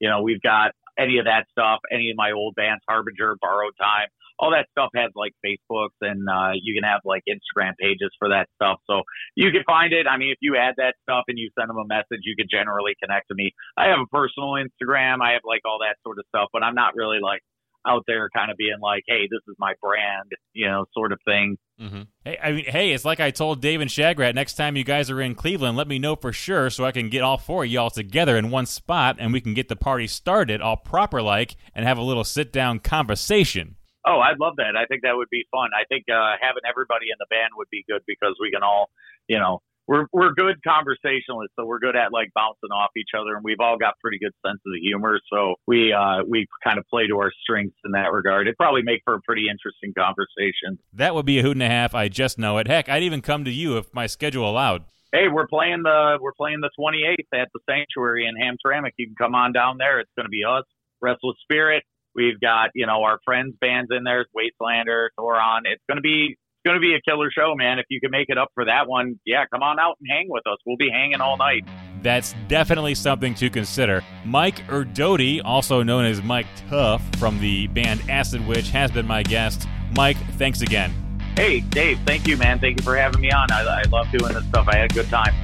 You 0.00 0.08
know, 0.08 0.22
we've 0.22 0.42
got 0.42 0.72
any 0.98 1.18
of 1.18 1.24
that 1.26 1.46
stuff, 1.50 1.80
any 1.90 2.10
of 2.10 2.16
my 2.16 2.32
old 2.32 2.54
bands, 2.54 2.82
Harbinger, 2.88 3.36
Borrowed 3.40 3.74
Time, 3.80 4.08
all 4.38 4.50
that 4.50 4.66
stuff 4.72 4.90
has 4.96 5.10
like 5.14 5.32
Facebooks 5.44 5.96
and 6.00 6.26
uh, 6.28 6.50
you 6.60 6.74
can 6.74 6.82
have 6.82 7.00
like 7.04 7.22
Instagram 7.28 7.72
pages 7.78 8.10
for 8.18 8.28
that 8.30 8.48
stuff. 8.56 8.80
So 8.90 9.02
you 9.36 9.50
can 9.52 9.62
find 9.64 9.92
it. 9.92 10.06
I 10.10 10.16
mean, 10.16 10.30
if 10.30 10.38
you 10.40 10.56
add 10.56 10.74
that 10.78 10.94
stuff 11.02 11.24
and 11.28 11.38
you 11.38 11.50
send 11.58 11.70
them 11.70 11.78
a 11.78 11.86
message, 11.86 12.24
you 12.24 12.34
can 12.34 12.46
generally 12.50 12.94
connect 13.02 13.28
to 13.28 13.34
me. 13.34 13.52
I 13.76 13.86
have 13.86 14.00
a 14.00 14.10
personal 14.10 14.58
Instagram. 14.58 15.22
I 15.22 15.38
have 15.38 15.46
like 15.46 15.62
all 15.64 15.78
that 15.80 15.96
sort 16.02 16.18
of 16.18 16.24
stuff, 16.28 16.48
but 16.52 16.62
I'm 16.62 16.74
not 16.74 16.94
really 16.96 17.18
like 17.22 17.40
out 17.86 18.04
there 18.06 18.28
kind 18.34 18.50
of 18.50 18.56
being 18.56 18.78
like, 18.80 19.02
hey, 19.06 19.28
this 19.30 19.40
is 19.48 19.56
my 19.58 19.74
brand, 19.80 20.30
you 20.52 20.68
know, 20.68 20.84
sort 20.94 21.12
of 21.12 21.18
thing. 21.24 21.56
Mm-hmm. 21.80 22.02
Hey, 22.24 22.38
I 22.42 22.52
mean, 22.52 22.64
hey, 22.66 22.92
it's 22.92 23.04
like 23.04 23.20
I 23.20 23.30
told 23.30 23.60
Dave 23.60 23.80
and 23.80 23.90
Shagrat. 23.90 24.34
Next 24.34 24.54
time 24.54 24.76
you 24.76 24.84
guys 24.84 25.10
are 25.10 25.20
in 25.20 25.34
Cleveland, 25.34 25.76
let 25.76 25.88
me 25.88 25.98
know 25.98 26.14
for 26.14 26.32
sure 26.32 26.70
so 26.70 26.84
I 26.84 26.92
can 26.92 27.08
get 27.08 27.22
all 27.22 27.38
four 27.38 27.64
of 27.64 27.70
y'all 27.70 27.90
together 27.90 28.36
in 28.36 28.50
one 28.50 28.66
spot 28.66 29.16
and 29.18 29.32
we 29.32 29.40
can 29.40 29.54
get 29.54 29.68
the 29.68 29.76
party 29.76 30.06
started 30.06 30.60
all 30.60 30.76
proper 30.76 31.20
like 31.20 31.56
and 31.74 31.86
have 31.86 31.98
a 31.98 32.02
little 32.02 32.24
sit 32.24 32.52
down 32.52 32.78
conversation. 32.78 33.76
Oh, 34.06 34.18
I'd 34.18 34.38
love 34.40 34.54
that. 34.56 34.74
I 34.76 34.86
think 34.86 35.02
that 35.02 35.14
would 35.14 35.30
be 35.30 35.44
fun. 35.50 35.70
I 35.78 35.84
think 35.88 36.04
uh, 36.10 36.34
having 36.40 36.62
everybody 36.68 37.06
in 37.10 37.18
the 37.18 37.26
band 37.30 37.50
would 37.56 37.68
be 37.70 37.84
good 37.88 38.02
because 38.06 38.36
we 38.40 38.50
can 38.50 38.62
all, 38.62 38.90
you 39.28 39.38
know, 39.38 39.62
we're 39.92 40.06
we're 40.10 40.32
good 40.32 40.56
conversationalists, 40.66 41.52
so 41.58 41.66
we're 41.66 41.78
good 41.78 41.96
at 41.96 42.12
like 42.12 42.30
bouncing 42.34 42.72
off 42.72 42.90
each 42.96 43.10
other, 43.14 43.36
and 43.36 43.44
we've 43.44 43.60
all 43.60 43.76
got 43.76 43.98
pretty 44.00 44.18
good 44.18 44.32
sense 44.44 44.58
of 44.64 44.72
the 44.72 44.80
humor. 44.80 45.20
So 45.30 45.56
we 45.66 45.92
uh, 45.92 46.24
we 46.26 46.46
kind 46.64 46.78
of 46.78 46.86
play 46.88 47.06
to 47.08 47.18
our 47.18 47.30
strengths 47.42 47.76
in 47.84 47.92
that 47.92 48.10
regard. 48.10 48.46
It'd 48.46 48.56
probably 48.56 48.82
make 48.82 49.02
for 49.04 49.14
a 49.14 49.20
pretty 49.20 49.46
interesting 49.50 49.92
conversation. 49.92 50.78
That 50.94 51.14
would 51.14 51.26
be 51.26 51.38
a 51.38 51.42
hoot 51.42 51.52
and 51.52 51.62
a 51.62 51.68
half. 51.68 51.94
I 51.94 52.08
just 52.08 52.38
know 52.38 52.56
it. 52.56 52.68
Heck, 52.68 52.88
I'd 52.88 53.02
even 53.02 53.20
come 53.20 53.44
to 53.44 53.50
you 53.50 53.76
if 53.76 53.92
my 53.92 54.06
schedule 54.06 54.48
allowed. 54.48 54.84
Hey, 55.12 55.28
we're 55.30 55.46
playing 55.46 55.82
the 55.82 56.16
we're 56.22 56.32
playing 56.32 56.60
the 56.62 56.70
28th 56.80 57.38
at 57.38 57.48
the 57.52 57.60
Sanctuary 57.68 58.26
in 58.26 58.34
Hamtramck. 58.34 58.92
You 58.96 59.06
can 59.06 59.16
come 59.16 59.34
on 59.34 59.52
down 59.52 59.76
there. 59.76 60.00
It's 60.00 60.10
going 60.16 60.24
to 60.24 60.30
be 60.30 60.42
us, 60.48 60.64
Restless 61.02 61.36
Spirit. 61.42 61.82
We've 62.14 62.40
got 62.40 62.70
you 62.74 62.86
know 62.86 63.02
our 63.02 63.18
friends 63.26 63.56
bands 63.60 63.90
in 63.94 64.04
there, 64.04 64.24
Wastelander, 64.34 65.08
Thoron. 65.18 65.62
It's 65.66 65.82
going 65.86 65.98
to 65.98 66.02
be 66.02 66.36
it's 66.62 66.68
going 66.68 66.80
to 66.80 66.86
be 66.86 66.94
a 66.94 67.00
killer 67.00 67.30
show, 67.32 67.54
man. 67.56 67.78
If 67.80 67.86
you 67.88 68.00
can 68.00 68.10
make 68.12 68.26
it 68.28 68.38
up 68.38 68.48
for 68.54 68.64
that 68.64 68.86
one, 68.86 69.18
yeah, 69.26 69.44
come 69.52 69.62
on 69.62 69.80
out 69.80 69.96
and 70.00 70.08
hang 70.08 70.26
with 70.28 70.46
us. 70.46 70.58
We'll 70.64 70.76
be 70.76 70.90
hanging 70.90 71.20
all 71.20 71.36
night. 71.36 71.64
That's 72.02 72.34
definitely 72.46 72.94
something 72.94 73.34
to 73.34 73.50
consider. 73.50 74.04
Mike 74.24 74.64
Erdody, 74.68 75.40
also 75.44 75.82
known 75.82 76.04
as 76.04 76.22
Mike 76.22 76.46
Tuff 76.68 77.02
from 77.18 77.40
the 77.40 77.66
band 77.68 78.02
Acid 78.08 78.46
Witch, 78.46 78.70
has 78.70 78.92
been 78.92 79.06
my 79.06 79.24
guest. 79.24 79.66
Mike, 79.96 80.16
thanks 80.34 80.60
again. 80.60 80.92
Hey, 81.36 81.60
Dave, 81.60 81.98
thank 82.06 82.28
you, 82.28 82.36
man. 82.36 82.60
Thank 82.60 82.78
you 82.78 82.84
for 82.84 82.96
having 82.96 83.20
me 83.20 83.32
on. 83.32 83.50
I, 83.50 83.62
I 83.62 83.82
love 83.90 84.08
doing 84.12 84.32
this 84.32 84.44
stuff. 84.44 84.68
I 84.68 84.76
had 84.76 84.90
a 84.90 84.94
good 84.94 85.08
time. 85.08 85.34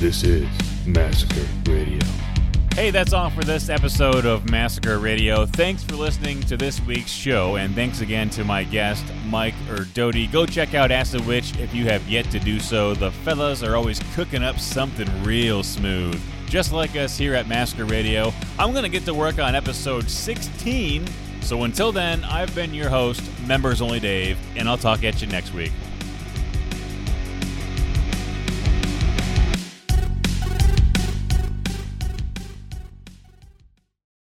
This 0.00 0.22
is 0.22 0.46
Massacre 0.86 1.46
Radio. 1.70 2.00
Hey, 2.74 2.90
that's 2.90 3.12
all 3.12 3.28
for 3.28 3.42
this 3.42 3.68
episode 3.68 4.24
of 4.24 4.48
Massacre 4.50 4.98
Radio. 4.98 5.44
Thanks 5.44 5.82
for 5.82 5.96
listening 5.96 6.40
to 6.42 6.56
this 6.56 6.80
week's 6.80 7.10
show, 7.10 7.56
and 7.56 7.74
thanks 7.74 8.00
again 8.00 8.30
to 8.30 8.44
my 8.44 8.64
guest, 8.64 9.04
Mike 9.26 9.54
Erdody. 9.68 10.30
Go 10.32 10.46
check 10.46 10.72
out 10.72 10.90
Acid 10.90 11.26
Witch 11.26 11.54
if 11.58 11.74
you 11.74 11.84
have 11.86 12.08
yet 12.08 12.30
to 12.30 12.38
do 12.38 12.58
so. 12.58 12.94
The 12.94 13.10
fellas 13.10 13.62
are 13.62 13.76
always 13.76 14.00
cooking 14.14 14.42
up 14.42 14.58
something 14.58 15.08
real 15.24 15.62
smooth. 15.62 16.18
Just 16.46 16.72
like 16.72 16.96
us 16.96 17.18
here 17.18 17.34
at 17.34 17.48
Massacre 17.48 17.84
Radio, 17.84 18.32
I'm 18.58 18.70
going 18.72 18.84
to 18.84 18.88
get 18.88 19.04
to 19.04 19.14
work 19.14 19.38
on 19.38 19.54
episode 19.54 20.08
16. 20.08 21.06
So 21.42 21.64
until 21.64 21.92
then, 21.92 22.24
I've 22.24 22.54
been 22.54 22.72
your 22.72 22.88
host, 22.88 23.22
Members 23.46 23.82
Only 23.82 24.00
Dave, 24.00 24.38
and 24.56 24.68
I'll 24.68 24.78
talk 24.78 25.04
at 25.04 25.20
you 25.20 25.26
next 25.26 25.52
week. 25.52 25.72